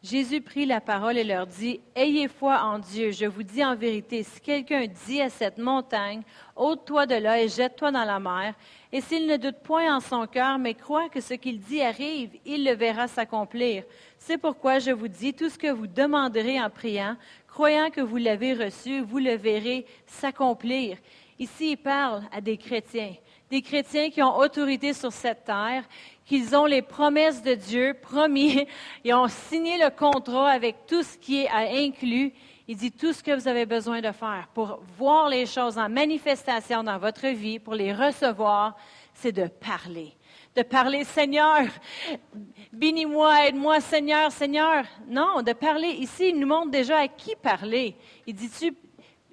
Jésus 0.03 0.39
prit 0.39 0.67
la 0.67 0.81
parole 0.81 1.17
et 1.17 1.23
leur 1.23 1.47
dit, 1.47 1.81
Ayez 1.95 2.27
foi 2.27 2.61
en 2.61 2.77
Dieu. 2.77 3.09
Je 3.09 3.25
vous 3.25 3.41
dis 3.41 3.65
en 3.65 3.75
vérité, 3.75 4.21
si 4.21 4.39
quelqu'un 4.39 4.85
dit 4.85 5.19
à 5.19 5.31
cette 5.31 5.57
montagne, 5.57 6.21
ôte-toi 6.55 7.07
de 7.07 7.15
là 7.15 7.41
et 7.41 7.47
jette-toi 7.47 7.91
dans 7.91 8.05
la 8.05 8.19
mer, 8.19 8.53
et 8.95 9.01
s'il 9.01 9.27
ne 9.27 9.35
doute 9.35 9.57
point 9.61 9.93
en 9.93 9.99
son 9.99 10.25
cœur, 10.25 10.57
mais 10.57 10.73
croit 10.73 11.09
que 11.09 11.19
ce 11.19 11.33
qu'il 11.33 11.59
dit 11.59 11.81
arrive, 11.81 12.29
il 12.45 12.63
le 12.63 12.75
verra 12.75 13.09
s'accomplir. 13.09 13.83
C'est 14.17 14.37
pourquoi 14.37 14.79
je 14.79 14.91
vous 14.91 15.09
dis, 15.09 15.33
tout 15.33 15.49
ce 15.49 15.57
que 15.57 15.69
vous 15.69 15.85
demanderez 15.85 16.61
en 16.61 16.69
priant, 16.69 17.17
croyant 17.45 17.89
que 17.89 17.99
vous 17.99 18.15
l'avez 18.15 18.53
reçu, 18.53 19.01
vous 19.01 19.17
le 19.17 19.35
verrez 19.35 19.85
s'accomplir. 20.07 20.97
Ici, 21.37 21.71
il 21.71 21.77
parle 21.77 22.23
à 22.31 22.39
des 22.39 22.55
chrétiens, 22.55 23.13
des 23.51 23.61
chrétiens 23.61 24.09
qui 24.09 24.23
ont 24.23 24.37
autorité 24.37 24.93
sur 24.93 25.11
cette 25.11 25.43
terre, 25.43 25.83
qu'ils 26.25 26.55
ont 26.55 26.65
les 26.65 26.81
promesses 26.81 27.43
de 27.43 27.53
Dieu 27.53 27.97
promis, 28.01 28.65
ils 29.03 29.13
ont 29.13 29.27
signé 29.27 29.77
le 29.77 29.89
contrat 29.89 30.51
avec 30.51 30.85
tout 30.87 31.03
ce 31.03 31.17
qui 31.17 31.41
est 31.41 31.49
inclus. 31.49 32.31
Il 32.67 32.77
dit 32.77 32.91
tout 32.91 33.13
ce 33.13 33.21
que 33.21 33.31
vous 33.31 33.47
avez 33.47 33.65
besoin 33.65 34.01
de 34.01 34.11
faire 34.11 34.47
pour 34.53 34.79
voir 34.97 35.29
les 35.29 35.45
choses 35.45 35.77
en 35.77 35.87
manifestation 35.87 36.83
dans 36.83 36.97
votre 36.97 37.27
vie, 37.27 37.59
pour 37.59 37.75
les 37.75 37.93
recevoir, 37.93 38.75
c'est 39.13 39.31
de 39.31 39.47
parler 39.47 40.15
de 40.55 40.61
parler 40.61 41.03
Seigneur, 41.03 41.67
bénis-moi, 42.71 43.47
aide-moi 43.47 43.81
Seigneur, 43.81 44.31
Seigneur. 44.31 44.85
Non, 45.07 45.41
de 45.41 45.51
parler 45.51 45.89
ici, 45.89 46.29
il 46.29 46.39
nous 46.39 46.47
montre 46.47 46.71
déjà 46.71 46.99
à 46.99 47.07
qui 47.09 47.35
parler. 47.35 47.95
Il 48.25 48.35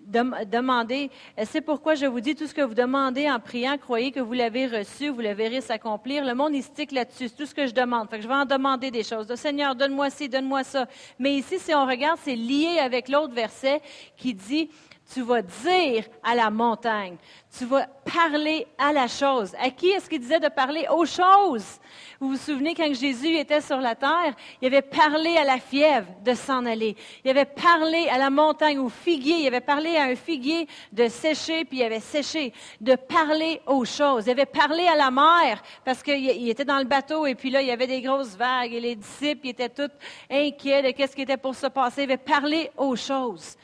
demander, 0.07 1.11
c'est 1.45 1.61
pourquoi 1.61 1.95
je 1.95 2.07
vous 2.07 2.21
dis 2.21 2.35
tout 2.35 2.47
ce 2.47 2.55
que 2.55 2.63
vous 2.63 2.75
demandez 2.75 3.31
en 3.31 3.41
priant, 3.41 3.77
croyez 3.79 4.13
que 4.13 4.21
vous 4.21 4.33
l'avez 4.33 4.67
reçu, 4.67 5.09
vous 5.09 5.21
le 5.21 5.33
verrez 5.33 5.61
s'accomplir. 5.61 6.25
Le 6.25 6.35
monde, 6.35 6.55
il 6.55 6.63
stick 6.63 6.93
là-dessus, 6.93 7.29
c'est 7.29 7.37
tout 7.37 7.47
ce 7.47 7.55
que 7.55 7.67
je 7.67 7.75
demande. 7.75 8.09
Fait 8.09 8.17
que 8.17 8.23
je 8.23 8.29
vais 8.29 8.35
en 8.35 8.45
demander 8.45 8.91
des 8.91 9.03
choses. 9.05 9.33
Seigneur, 9.35 9.75
donne-moi 9.75 10.11
ci, 10.11 10.29
donne-moi 10.29 10.65
ça. 10.65 10.87
Mais 11.19 11.35
ici, 11.35 11.59
si 11.59 11.75
on 11.75 11.87
regarde, 11.87 12.19
c'est 12.23 12.37
lié 12.37 12.79
avec 12.81 13.09
l'autre 13.09 13.35
verset 13.35 13.81
qui 14.17 14.35
dit, 14.35 14.71
tu 15.13 15.23
vas 15.23 15.43
dire 15.43 16.05
à 16.23 16.35
la 16.35 16.51
montagne, 16.51 17.17
tu 17.57 17.67
vas 17.67 17.87
parler 17.87 18.67
à 18.79 18.93
la 18.93 19.07
chose. 19.07 19.55
À 19.61 19.71
qui 19.71 19.91
est-ce 19.91 20.09
qu'il 20.09 20.21
disait 20.21 20.41
de 20.41 20.49
parler? 20.49 20.87
Aux 20.91 21.05
choses? 21.05 21.79
Vous 22.19 22.31
vous 22.31 22.37
souvenez 22.37 22.75
quand 22.75 22.93
Jésus 22.95 23.37
était 23.37 23.61
sur 23.61 23.79
la 23.79 23.95
terre, 23.95 24.35
il 24.61 24.67
avait 24.69 24.81
parlé 24.81 25.37
à 25.37 25.45
la 25.45 25.59
fièvre 25.59 26.07
de 26.25 26.35
s'en 26.35 26.65
aller. 26.65 26.97
Il 27.25 27.31
avait 27.31 27.45
parlé 27.45 28.09
à 28.09 28.17
la 28.17 28.31
montagne, 28.31 28.79
au 28.79 28.89
figuier. 28.89 29.41
Il 29.41 29.47
avait 29.49 29.61
parlé 29.61 29.97
à 29.97 30.05
un 30.05 30.15
figuier 30.15 30.67
de 30.93 31.09
sécher, 31.09 31.65
puis 31.65 31.79
il 31.79 31.83
avait 31.83 32.01
séché. 32.01 32.53
De 32.81 32.95
parler 32.95 33.61
aux 33.67 33.85
choses. 33.85 34.27
Il 34.27 34.31
avait 34.31 34.47
parlé 34.47 34.87
à 34.87 34.97
la 34.97 35.11
mer, 35.11 35.63
parce 35.85 36.03
qu'il 36.03 36.49
était 36.49 36.65
dans 36.65 36.79
le 36.79 36.85
bateau, 36.85 37.27
et 37.27 37.35
puis 37.35 37.51
là, 37.51 37.61
il 37.61 37.69
y 37.69 37.73
avait 37.73 37.87
des 37.87 38.01
grosses 38.01 38.37
vagues, 38.37 38.73
et 38.73 38.81
les 38.81 38.97
disciples 38.97 39.49
étaient 39.49 39.69
tous 39.69 39.91
inquiets 40.31 40.83
de 40.83 40.91
qu'est-ce 40.93 41.15
qui 41.15 41.23
était 41.23 41.37
pour 41.37 41.55
se 41.55 41.67
passer. 41.67 42.03
Il 42.03 42.05
avait 42.05 42.17
parlé 42.17 42.71
aux 42.77 42.97
choses 42.97 43.57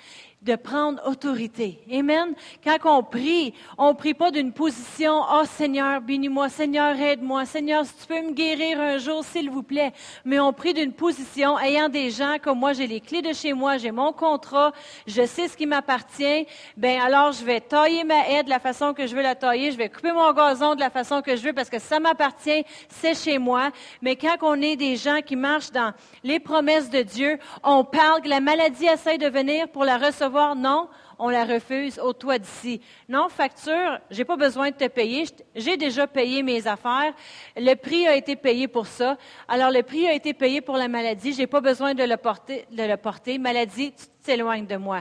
de 0.43 0.55
prendre 0.55 1.03
autorité. 1.05 1.81
Amen. 1.93 2.35
Quand 2.63 2.79
on 2.85 3.03
prie, 3.03 3.55
on 3.77 3.95
prie 3.95 4.15
pas 4.15 4.31
d'une 4.31 4.53
position, 4.53 5.21
oh 5.33 5.43
Seigneur, 5.45 6.01
bénis-moi, 6.01 6.49
Seigneur, 6.49 6.97
aide-moi, 6.97 7.45
Seigneur, 7.45 7.85
si 7.85 7.93
tu 8.01 8.07
peux 8.07 8.23
me 8.23 8.33
guérir 8.33 8.81
un 8.81 8.99
jour, 8.99 9.25
s'il 9.25 9.51
vous 9.51 9.65
plaît. 9.65 9.93
Mais 10.25 10.39
on 10.39 10.53
prie 10.53 10.75
d'une 10.75 10.93
position 10.93 11.59
ayant 11.59 11.89
des 11.89 12.11
gens 12.11 12.37
comme 12.41 12.61
moi, 12.61 12.73
j'ai 12.73 12.87
les 12.87 13.01
clés 13.01 13.21
de 13.21 13.33
chez 13.33 13.53
moi, 13.53 13.79
j'ai 13.79 13.91
mon 13.91 14.13
contrat, 14.13 14.73
je 15.09 15.27
sais 15.27 15.49
ce 15.49 15.57
qui 15.57 15.67
m'appartient. 15.67 16.47
Ben 16.77 17.01
alors, 17.01 17.33
je 17.33 17.45
vais 17.45 17.61
tailler 17.61 18.05
ma 18.05 18.29
haie 18.29 18.45
de 18.45 18.51
la 18.51 18.61
façon 18.61 18.95
que 18.95 19.09
je 19.09 19.17
veux 19.17 19.23
la 19.23 19.35
tailler, 19.35 19.73
je 19.73 19.77
vais 19.77 19.89
couper 19.89 20.13
mon 20.13 20.33
gazon 20.33 20.77
de 20.77 20.81
la 20.81 20.91
façon 20.91 21.21
que 21.21 21.35
je 21.35 21.43
veux 21.43 21.53
parce 21.53 21.69
que 21.69 21.81
ça 21.81 21.99
m'appartient, 21.99 22.65
c'est 22.89 23.15
chez 23.15 23.39
moi. 23.39 23.71
Mais 24.03 24.15
quand 24.15 24.37
on 24.43 24.63
est 24.63 24.77
des 24.77 24.95
gens 24.95 25.21
qui 25.21 25.35
marchent 25.35 25.73
dans 25.73 25.93
les 26.23 26.39
promesses 26.39 26.91
de 26.91 27.03
Dieu, 27.03 27.39
on 27.65 27.83
parle 27.83 28.23
que 28.23 28.29
la 28.29 28.41
maladie 28.41 28.87
essaie 28.87 29.19
de 29.19 29.29
venir 29.29 29.69
pour 29.69 29.85
la 29.85 29.99
recevoir 29.99 30.28
non, 30.29 30.89
on 31.19 31.29
la 31.29 31.45
refuse 31.45 31.99
au 31.99 32.13
toit 32.13 32.39
d'ici. 32.39 32.81
Non, 33.09 33.29
facture, 33.29 33.99
j'ai 34.11 34.25
pas 34.25 34.37
besoin 34.37 34.71
de 34.71 34.77
te 34.77 34.87
payer, 34.89 35.25
j'ai 35.55 35.77
déjà 35.77 36.07
payé 36.07 36.43
mes 36.43 36.67
affaires, 36.67 37.13
le 37.57 37.75
prix 37.75 38.07
a 38.07 38.15
été 38.15 38.37
payé 38.37 38.69
pour 38.69 38.87
ça. 38.87 39.17
Alors 39.49 39.71
le 39.71 39.83
prix 39.83 40.07
a 40.07 40.13
été 40.13 40.33
payé 40.35 40.61
pour 40.61 40.77
la 40.77 40.89
maladie, 40.89 41.33
j'ai 41.33 41.47
pas 41.47 41.61
besoin 41.61 41.95
de 41.95 42.05
le 42.05 42.17
porter, 42.17 42.67
de 42.71 42.83
le 42.83 42.97
porter. 42.97 43.39
Maladie, 43.39 43.93
tu 43.93 44.07
t'éloignes 44.23 44.67
de 44.67 44.77
moi. 44.77 45.01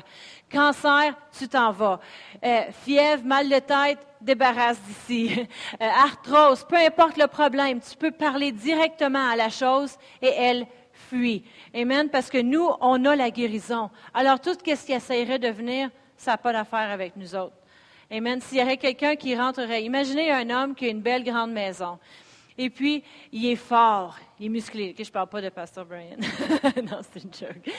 Cancer, 0.51 1.13
tu 1.37 1.47
t'en 1.47 1.71
vas. 1.71 1.99
Euh, 2.43 2.63
fièvre, 2.83 3.23
mal 3.25 3.49
de 3.49 3.59
tête, 3.59 3.99
débarrasse 4.21 4.81
d'ici. 4.81 5.47
Euh, 5.81 5.85
arthrose, 5.85 6.65
peu 6.67 6.75
importe 6.75 7.17
le 7.17 7.27
problème, 7.27 7.79
tu 7.81 7.95
peux 7.97 8.11
parler 8.11 8.51
directement 8.51 9.29
à 9.29 9.35
la 9.35 9.49
chose 9.49 9.95
et 10.21 10.29
elle 10.29 10.65
fuit. 11.09 11.43
Amen. 11.77 12.09
Parce 12.09 12.31
que 12.31 12.41
nous, 12.41 12.67
on 12.81 13.05
a 13.05 13.15
la 13.15 13.29
guérison. 13.29 13.91
Alors, 14.11 14.39
tout 14.39 14.53
ce 14.53 14.57
qui 14.57 14.93
essaierait 14.93 15.37
de 15.37 15.49
venir, 15.49 15.91
ça 16.17 16.31
n'a 16.31 16.37
pas 16.37 16.51
d'affaire 16.51 16.89
avec 16.89 17.15
nous 17.15 17.35
autres. 17.35 17.53
Amen. 18.09 18.41
S'il 18.41 18.57
y 18.57 18.61
avait 18.61 18.77
quelqu'un 18.77 19.15
qui 19.15 19.35
rentrerait, 19.35 19.83
imaginez 19.83 20.31
un 20.31 20.49
homme 20.49 20.73
qui 20.73 20.85
a 20.85 20.89
une 20.89 21.01
belle 21.01 21.23
grande 21.23 21.51
maison. 21.51 21.99
Et 22.59 22.71
puis, 22.71 23.03
il 23.31 23.45
est 23.45 23.55
fort, 23.55 24.17
il 24.39 24.47
est 24.47 24.49
musclé. 24.49 24.95
je 24.97 25.03
ne 25.03 25.09
parle 25.09 25.27
pas 25.27 25.41
de 25.41 25.49
Pastor 25.49 25.85
Brian. 25.85 26.17
non, 26.83 27.01
c'est 27.01 27.23
une 27.23 27.31
joke. 27.31 27.69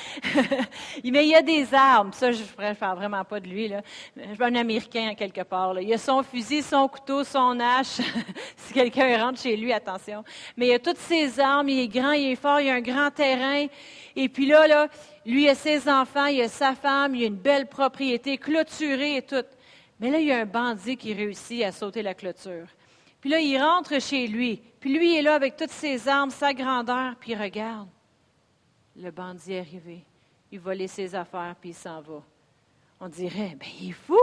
Mais 1.04 1.26
il 1.26 1.34
a 1.34 1.42
des 1.42 1.74
armes. 1.74 2.12
Ça, 2.12 2.30
je 2.30 2.42
ne 2.42 2.74
parle 2.74 2.98
vraiment 2.98 3.24
pas 3.24 3.40
de 3.40 3.48
lui. 3.48 3.66
Là. 3.66 3.82
Je 4.16 4.34
suis 4.34 4.44
un 4.44 4.54
Américain, 4.54 5.14
quelque 5.16 5.42
part. 5.42 5.80
Il 5.80 5.92
a 5.92 5.98
son 5.98 6.22
fusil, 6.22 6.62
son 6.62 6.86
couteau, 6.86 7.24
son 7.24 7.58
hache. 7.58 8.00
si 8.56 8.72
quelqu'un 8.72 9.24
rentre 9.24 9.40
chez 9.40 9.56
lui, 9.56 9.72
attention. 9.72 10.22
Mais 10.56 10.68
il 10.68 10.74
a 10.74 10.78
toutes 10.78 10.98
ses 10.98 11.40
armes. 11.40 11.68
Il 11.68 11.80
est 11.80 11.88
grand, 11.88 12.12
il 12.12 12.30
est 12.30 12.36
fort, 12.36 12.60
il 12.60 12.70
a 12.70 12.74
un 12.74 12.80
grand 12.80 13.10
terrain. 13.10 13.66
Et 14.14 14.28
puis 14.28 14.46
là, 14.46 14.68
là, 14.68 14.86
lui, 15.26 15.44
il 15.44 15.48
a 15.48 15.56
ses 15.56 15.88
enfants, 15.88 16.26
il 16.26 16.40
a 16.40 16.48
sa 16.48 16.76
femme, 16.76 17.16
il 17.16 17.24
a 17.24 17.26
une 17.26 17.34
belle 17.34 17.66
propriété 17.66 18.38
clôturée 18.38 19.16
et 19.16 19.22
tout. 19.22 19.44
Mais 19.98 20.10
là, 20.10 20.20
il 20.20 20.26
y 20.28 20.32
a 20.32 20.38
un 20.38 20.46
bandit 20.46 20.96
qui 20.96 21.12
réussit 21.14 21.64
à 21.64 21.72
sauter 21.72 22.02
la 22.02 22.14
clôture. 22.14 22.66
Puis 23.20 23.30
là, 23.30 23.40
il 23.40 23.60
rentre 23.60 24.00
chez 24.00 24.26
lui. 24.26 24.62
Puis 24.80 24.92
lui 24.96 25.16
est 25.16 25.22
là 25.22 25.34
avec 25.34 25.56
toutes 25.56 25.70
ses 25.70 26.08
armes, 26.08 26.30
sa 26.30 26.52
grandeur, 26.54 27.16
puis 27.18 27.32
il 27.32 27.40
regarde. 27.40 27.88
Le 28.96 29.10
bandit 29.10 29.54
est 29.54 29.60
arrivé. 29.60 30.04
Il 30.50 30.60
volait 30.60 30.86
ses 30.86 31.14
affaires, 31.14 31.54
puis 31.60 31.70
il 31.70 31.74
s'en 31.74 32.00
va. 32.00 32.22
On 33.00 33.08
dirait, 33.08 33.56
ben 33.58 33.68
il 33.80 33.90
est 33.90 33.92
fou. 33.92 34.18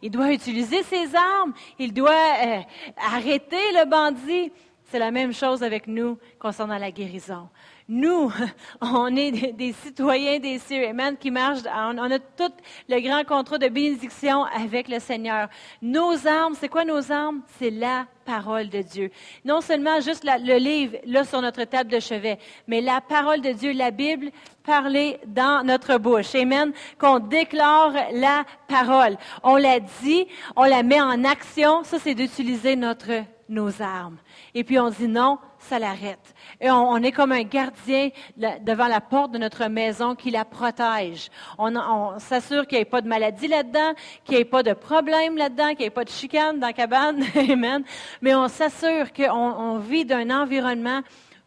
Il 0.00 0.10
doit 0.10 0.32
utiliser 0.32 0.82
ses 0.82 1.14
armes. 1.14 1.54
Il 1.78 1.92
doit 1.92 2.10
euh, 2.10 2.60
arrêter 2.96 3.72
le 3.72 3.88
bandit. 3.88 4.52
C'est 4.84 4.98
la 4.98 5.10
même 5.10 5.32
chose 5.32 5.62
avec 5.62 5.86
nous 5.86 6.18
concernant 6.38 6.78
la 6.78 6.90
guérison. 6.90 7.48
Nous, 7.94 8.32
on 8.80 9.14
est 9.16 9.52
des, 9.52 9.74
citoyens 9.74 10.38
des 10.38 10.58
cieux, 10.58 10.88
Amen, 10.88 11.14
qui 11.14 11.30
marchent, 11.30 11.60
on, 11.66 11.98
a 11.98 12.18
tout 12.18 12.50
le 12.88 13.00
grand 13.00 13.22
contrat 13.22 13.58
de 13.58 13.68
bénédiction 13.68 14.44
avec 14.44 14.88
le 14.88 14.98
Seigneur. 14.98 15.50
Nos 15.82 16.26
armes, 16.26 16.54
c'est 16.58 16.70
quoi 16.70 16.86
nos 16.86 17.12
armes? 17.12 17.42
C'est 17.58 17.68
la 17.68 18.06
parole 18.24 18.70
de 18.70 18.80
Dieu. 18.80 19.10
Non 19.44 19.60
seulement 19.60 20.00
juste 20.00 20.24
le 20.24 20.56
livre, 20.56 20.96
là, 21.04 21.24
sur 21.24 21.42
notre 21.42 21.64
table 21.64 21.90
de 21.90 22.00
chevet, 22.00 22.38
mais 22.66 22.80
la 22.80 23.02
parole 23.02 23.42
de 23.42 23.52
Dieu, 23.52 23.72
la 23.72 23.90
Bible, 23.90 24.30
parlée 24.64 25.20
dans 25.26 25.62
notre 25.62 25.98
bouche. 25.98 26.34
Amen. 26.34 26.72
Qu'on 26.98 27.18
déclare 27.18 27.92
la 28.14 28.44
parole. 28.68 29.18
On 29.42 29.56
la 29.56 29.80
dit, 29.80 30.26
on 30.56 30.64
la 30.64 30.82
met 30.82 31.02
en 31.02 31.24
action. 31.24 31.84
Ça, 31.84 31.98
c'est 31.98 32.14
d'utiliser 32.14 32.74
notre, 32.74 33.10
nos 33.48 33.82
armes. 33.82 34.18
Et 34.54 34.64
puis 34.64 34.78
on 34.78 34.90
dit 34.90 35.08
non, 35.08 35.38
ça 35.58 35.78
l'arrête. 35.78 36.34
Et 36.60 36.70
on, 36.70 36.96
est 36.96 37.12
comme 37.12 37.32
un 37.32 37.42
gardien 37.42 38.10
devant 38.36 38.88
la 38.88 39.00
porte 39.00 39.32
de 39.32 39.38
notre 39.38 39.66
maison 39.66 40.14
qui 40.14 40.30
la 40.30 40.44
protège. 40.44 41.30
On, 41.58 42.18
s'assure 42.18 42.66
qu'il 42.66 42.78
n'y 42.78 42.82
ait 42.82 42.86
pas 42.86 43.00
de 43.00 43.08
maladie 43.08 43.48
là-dedans, 43.48 43.92
qu'il 44.24 44.36
n'y 44.36 44.42
ait 44.42 44.46
pas 44.46 44.62
de 44.62 44.72
problème 44.72 45.36
là-dedans, 45.36 45.70
qu'il 45.70 45.80
n'y 45.80 45.86
ait 45.86 45.90
pas 45.90 46.04
de 46.04 46.10
chicane 46.10 46.58
dans 46.58 46.68
la 46.68 46.72
cabane. 46.72 47.22
Amen. 47.50 47.84
Mais 48.20 48.34
on 48.34 48.48
s'assure 48.48 49.12
qu'on 49.12 49.78
vit 49.78 50.04
d'un 50.04 50.30
environnement 50.30 51.02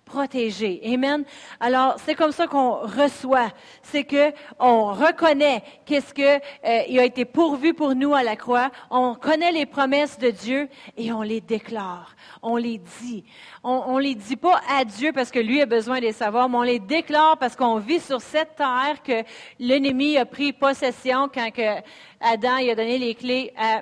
protégé. 0.06 0.82
Amen. 0.86 1.26
Alors, 1.60 1.96
c'est 2.06 2.16
comme 2.16 2.32
ça 2.32 2.48
qu'on 2.48 2.76
reçoit. 2.76 3.52
C'est 3.82 4.04
que 4.04 4.32
on 4.60 4.94
reconnaît 4.94 5.64
qu'est-ce 5.86 6.14
que 6.14 6.36
euh, 6.36 6.84
il 6.88 7.00
a 7.00 7.06
été 7.06 7.26
pourvu 7.26 7.74
pour 7.74 7.96
nous 7.96 8.14
à 8.14 8.24
la 8.24 8.36
croix. 8.36 8.70
On 8.92 9.16
connaît 9.16 9.52
les 9.52 9.66
promesses 9.66 10.18
de 10.20 10.30
Dieu 10.30 10.70
et 10.96 11.12
on 11.12 11.24
les 11.24 11.42
déclare. 11.42 12.16
On 12.42 12.56
les 12.56 12.80
dit. 13.02 13.24
On, 13.64 13.98
ne 13.98 14.02
les 14.02 14.16
dit 14.16 14.36
pas 14.36 14.62
à 14.70 14.86
Dieu 14.86 15.12
parce 15.12 15.32
que 15.32 15.40
lui 15.40 15.62
a 15.62 15.66
besoin 15.66 15.98
de 15.98 16.04
les 16.06 16.14
savoir, 16.14 16.48
mais 16.50 16.58
on 16.58 16.62
les 16.62 16.80
déclare 16.80 17.38
parce 17.38 17.56
qu'on 17.56 17.78
vit 17.78 18.00
sur 18.00 18.22
cette 18.22 18.56
terre 18.56 19.02
que 19.04 19.24
l'ennemi 19.60 20.18
a 20.18 20.26
pris 20.26 20.54
possession 20.54 21.30
quand 21.34 21.52
que 21.52 21.82
Adam 22.22 22.58
il 22.58 22.70
a 22.70 22.76
donné 22.76 23.00
les 23.00 23.16
clés 23.16 23.52
à 23.58 23.82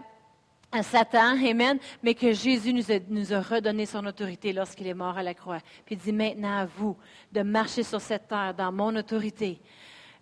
à 0.73 0.81
Satan, 0.81 1.37
Amen, 1.37 1.77
mais 2.01 2.15
que 2.15 2.33
Jésus 2.33 2.73
nous 2.73 3.33
a, 3.33 3.41
redonné 3.41 3.85
son 3.85 4.03
autorité 4.07 4.51
lorsqu'il 4.53 4.87
est 4.87 4.95
mort 4.95 5.15
à 5.15 5.23
la 5.23 5.35
croix. 5.35 5.59
Puis 5.85 5.95
il 5.95 5.97
dit 5.99 6.11
maintenant 6.11 6.57
à 6.57 6.65
vous 6.65 6.97
de 7.31 7.43
marcher 7.43 7.83
sur 7.83 8.01
cette 8.01 8.27
terre 8.27 8.55
dans 8.57 8.71
mon 8.71 8.95
autorité. 8.95 9.61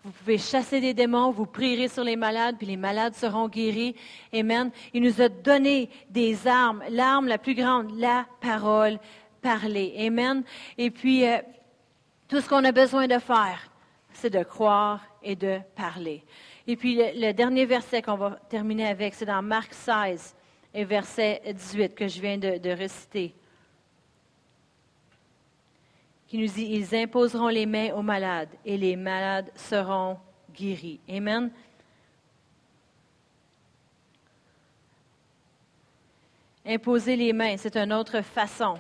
Vous 0.03 0.11
pouvez 0.11 0.37
chasser 0.37 0.81
des 0.81 0.93
démons, 0.93 1.31
vous 1.31 1.45
prierez 1.45 1.87
sur 1.87 2.03
les 2.03 2.17
malades, 2.17 2.57
puis 2.57 2.67
les 2.67 2.75
malades 2.75 3.15
seront 3.15 3.47
guéris. 3.47 3.95
Amen. 4.33 4.71
Il 4.93 5.03
nous 5.03 5.21
a 5.21 5.29
donné 5.29 5.89
des 6.09 6.45
armes, 6.47 6.83
l'arme 6.89 7.27
la 7.27 7.37
plus 7.37 7.55
grande, 7.55 7.97
la 7.97 8.25
parole 8.41 8.99
parler. 9.41 9.93
Amen. 9.99 10.43
Et 10.77 10.91
puis, 10.91 11.25
euh, 11.25 11.37
tout 12.27 12.41
ce 12.41 12.49
qu'on 12.49 12.65
a 12.65 12.71
besoin 12.73 13.07
de 13.07 13.19
faire, 13.19 13.71
c'est 14.11 14.29
de 14.29 14.43
croire 14.43 15.01
et 15.23 15.35
de 15.35 15.59
parler. 15.75 16.25
Et 16.67 16.75
puis, 16.75 16.95
le, 16.95 17.27
le 17.27 17.31
dernier 17.31 17.65
verset 17.65 18.01
qu'on 18.01 18.17
va 18.17 18.31
terminer 18.49 18.87
avec, 18.87 19.13
c'est 19.13 19.25
dans 19.25 19.41
Marc 19.41 19.73
16 19.73 20.35
et 20.73 20.84
verset 20.86 21.41
18 21.53 21.95
que 21.95 22.07
je 22.07 22.21
viens 22.21 22.38
de, 22.38 22.69
réciter, 22.69 23.34
qui 26.27 26.38
nous 26.38 26.47
dit, 26.47 26.67
ils 26.71 26.95
imposeront 26.95 27.49
les 27.49 27.65
mains 27.65 27.93
aux 27.93 28.01
malades 28.01 28.49
et 28.65 28.77
les 28.77 28.95
malades 28.95 29.51
seront 29.55 30.17
guéris. 30.53 30.99
Amen. 31.10 31.51
Imposer 36.65 37.15
les 37.15 37.34
mains, 37.34 37.57
c'est 37.57 37.75
une 37.75 37.91
autre 37.91 38.21
façon. 38.21 38.75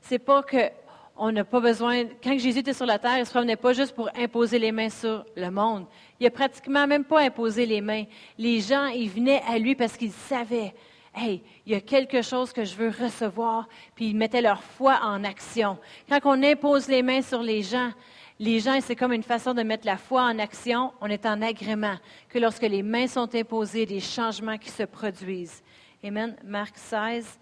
C'est 0.00 0.18
pas 0.18 0.42
que 0.42 0.70
on 1.18 1.32
n'a 1.32 1.44
pas 1.44 1.60
besoin. 1.60 2.04
Quand 2.22 2.36
Jésus 2.38 2.58
était 2.58 2.72
sur 2.72 2.86
la 2.86 2.98
terre, 2.98 3.16
il 3.16 3.20
ne 3.20 3.24
se 3.24 3.30
promenait 3.30 3.56
pas 3.56 3.72
juste 3.72 3.94
pour 3.94 4.10
imposer 4.16 4.58
les 4.58 4.72
mains 4.72 4.90
sur 4.90 5.24
le 5.34 5.50
monde. 5.50 5.86
Il 6.20 6.26
a 6.26 6.30
pratiquement 6.30 6.86
même 6.86 7.04
pas 7.04 7.20
imposé 7.20 7.64
les 7.66 7.80
mains. 7.80 8.04
Les 8.36 8.60
gens, 8.60 8.86
ils 8.86 9.08
venaient 9.08 9.42
à 9.48 9.58
lui 9.58 9.74
parce 9.74 9.96
qu'ils 9.96 10.12
savaient 10.12 10.74
Hey, 11.18 11.42
il 11.64 11.72
y 11.72 11.74
a 11.74 11.80
quelque 11.80 12.20
chose 12.20 12.52
que 12.52 12.62
je 12.62 12.74
veux 12.74 12.90
recevoir, 12.90 13.66
puis 13.94 14.10
ils 14.10 14.16
mettaient 14.16 14.42
leur 14.42 14.62
foi 14.62 15.00
en 15.02 15.24
action. 15.24 15.78
Quand 16.10 16.20
on 16.24 16.42
impose 16.42 16.88
les 16.88 17.02
mains 17.02 17.22
sur 17.22 17.42
les 17.42 17.62
gens, 17.62 17.90
les 18.38 18.60
gens, 18.60 18.78
c'est 18.82 18.96
comme 18.96 19.14
une 19.14 19.22
façon 19.22 19.54
de 19.54 19.62
mettre 19.62 19.86
la 19.86 19.96
foi 19.96 20.24
en 20.24 20.38
action. 20.38 20.92
On 21.00 21.06
est 21.06 21.24
en 21.24 21.40
agrément 21.40 21.96
que 22.28 22.38
lorsque 22.38 22.62
les 22.62 22.82
mains 22.82 23.06
sont 23.06 23.34
imposées, 23.34 23.86
des 23.86 24.00
changements 24.00 24.58
qui 24.58 24.68
se 24.68 24.82
produisent. 24.82 25.62
Amen. 26.04 26.36
Marc 26.44 26.76
16 26.76 27.38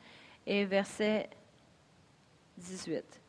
et 0.46 0.64
verset 0.64 1.28
18. 2.56 3.23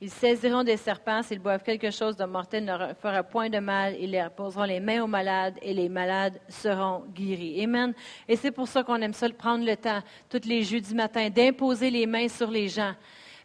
Ils 0.00 0.10
saisiront 0.10 0.62
des 0.62 0.76
serpents, 0.76 1.22
s'ils 1.24 1.40
boivent 1.40 1.64
quelque 1.64 1.90
chose 1.90 2.16
de 2.16 2.24
mortel, 2.24 2.64
ne 2.64 2.78
leur 2.78 2.96
fera 2.96 3.24
point 3.24 3.50
de 3.50 3.58
mal. 3.58 3.96
Ils 3.98 4.12
leur 4.12 4.30
poseront 4.30 4.62
les 4.62 4.78
mains 4.78 5.02
aux 5.02 5.08
malades 5.08 5.56
et 5.60 5.74
les 5.74 5.88
malades 5.88 6.40
seront 6.48 7.02
guéris. 7.12 7.64
Amen. 7.64 7.92
Et 8.28 8.36
c'est 8.36 8.52
pour 8.52 8.68
ça 8.68 8.84
qu'on 8.84 9.00
aime 9.02 9.12
ça, 9.12 9.28
prendre 9.30 9.64
le 9.64 9.76
temps, 9.76 10.00
tous 10.28 10.46
les 10.46 10.62
jeudis 10.62 10.94
matin, 10.94 11.28
d'imposer 11.30 11.90
les 11.90 12.06
mains 12.06 12.28
sur 12.28 12.48
les 12.48 12.68
gens. 12.68 12.92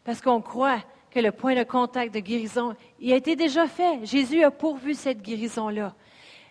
Parce 0.04 0.22
qu'on 0.22 0.42
croit 0.42 0.84
que 1.10 1.20
le 1.20 1.32
point 1.32 1.56
de 1.56 1.64
contact 1.64 2.14
de 2.14 2.20
guérison, 2.20 2.76
il 3.00 3.14
a 3.14 3.16
été 3.16 3.36
déjà 3.36 3.68
fait. 3.68 4.06
Jésus 4.06 4.44
a 4.44 4.52
pourvu 4.52 4.94
cette 4.94 5.24
guérison-là. 5.24 5.96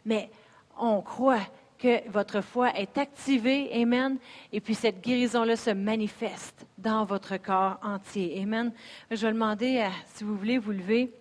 Mais 0.04 0.30
on 0.76 1.00
croit 1.00 1.46
que 1.82 2.08
votre 2.08 2.42
foi 2.42 2.70
est 2.78 2.96
activée, 2.96 3.68
Amen, 3.74 4.16
et 4.52 4.60
puis 4.60 4.74
cette 4.74 5.00
guérison-là 5.00 5.56
se 5.56 5.70
manifeste 5.70 6.64
dans 6.78 7.04
votre 7.04 7.36
corps 7.38 7.80
entier. 7.82 8.40
Amen. 8.40 8.72
Je 9.10 9.26
vais 9.26 9.32
demander, 9.32 9.84
si 10.14 10.22
vous 10.22 10.36
voulez 10.36 10.58
vous 10.58 10.70
lever, 10.70 11.12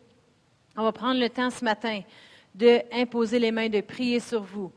on 0.77 0.83
va 0.83 0.91
prendre 0.91 1.19
le 1.19 1.29
temps 1.29 1.49
ce 1.49 1.65
matin 1.65 2.01
d'imposer 2.53 3.39
les 3.39 3.51
mains, 3.51 3.69
de 3.69 3.81
prier 3.81 4.19
sur 4.19 4.43
vous. 4.43 4.71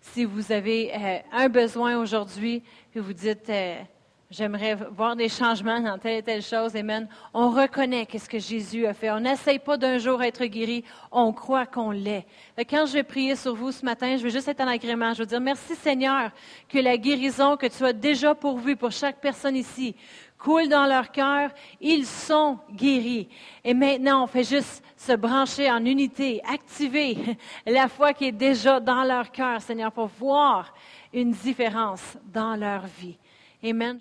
Si 0.00 0.24
vous 0.24 0.52
avez 0.52 0.92
euh, 0.94 1.18
un 1.32 1.48
besoin 1.48 1.98
aujourd'hui, 1.98 2.62
que 2.92 3.00
vous 3.00 3.12
dites, 3.14 3.48
euh, 3.48 3.80
J'aimerais 4.30 4.76
voir 4.76 5.16
des 5.16 5.28
changements 5.28 5.80
dans 5.80 5.98
telle 5.98 6.18
et 6.18 6.22
telle 6.22 6.42
chose. 6.42 6.76
Amen. 6.76 7.08
On 7.34 7.50
reconnaît 7.50 8.06
qu'est-ce 8.06 8.28
que 8.28 8.38
Jésus 8.38 8.86
a 8.86 8.94
fait. 8.94 9.10
On 9.10 9.18
n'essaye 9.18 9.58
pas 9.58 9.76
d'un 9.76 9.98
jour 9.98 10.22
être 10.22 10.44
guéri. 10.44 10.84
On 11.10 11.32
croit 11.32 11.66
qu'on 11.66 11.90
l'est. 11.90 12.24
Quand 12.56 12.86
je 12.86 12.92
vais 12.92 13.02
prier 13.02 13.34
sur 13.34 13.56
vous 13.56 13.72
ce 13.72 13.84
matin, 13.84 14.16
je 14.16 14.22
vais 14.22 14.30
juste 14.30 14.46
être 14.46 14.60
en 14.60 14.68
agrément. 14.68 15.12
Je 15.14 15.18
veux 15.18 15.26
dire 15.26 15.40
merci 15.40 15.74
Seigneur 15.74 16.30
que 16.68 16.78
la 16.78 16.96
guérison 16.96 17.56
que 17.56 17.66
tu 17.66 17.84
as 17.84 17.92
déjà 17.92 18.36
pourvue 18.36 18.76
pour 18.76 18.92
chaque 18.92 19.20
personne 19.20 19.56
ici 19.56 19.96
coule 20.38 20.68
dans 20.68 20.86
leur 20.86 21.10
cœur. 21.10 21.50
Ils 21.80 22.06
sont 22.06 22.60
guéris. 22.72 23.28
Et 23.64 23.74
maintenant, 23.74 24.22
on 24.22 24.26
fait 24.28 24.44
juste 24.44 24.84
se 24.96 25.12
brancher 25.12 25.68
en 25.68 25.84
unité, 25.84 26.40
activer 26.48 27.18
la 27.66 27.88
foi 27.88 28.12
qui 28.12 28.26
est 28.26 28.32
déjà 28.32 28.78
dans 28.78 29.02
leur 29.02 29.32
cœur, 29.32 29.60
Seigneur, 29.60 29.90
pour 29.90 30.06
voir 30.06 30.72
une 31.12 31.32
différence 31.32 32.16
dans 32.32 32.54
leur 32.54 32.86
vie. 32.86 33.18
Amen. 33.64 33.98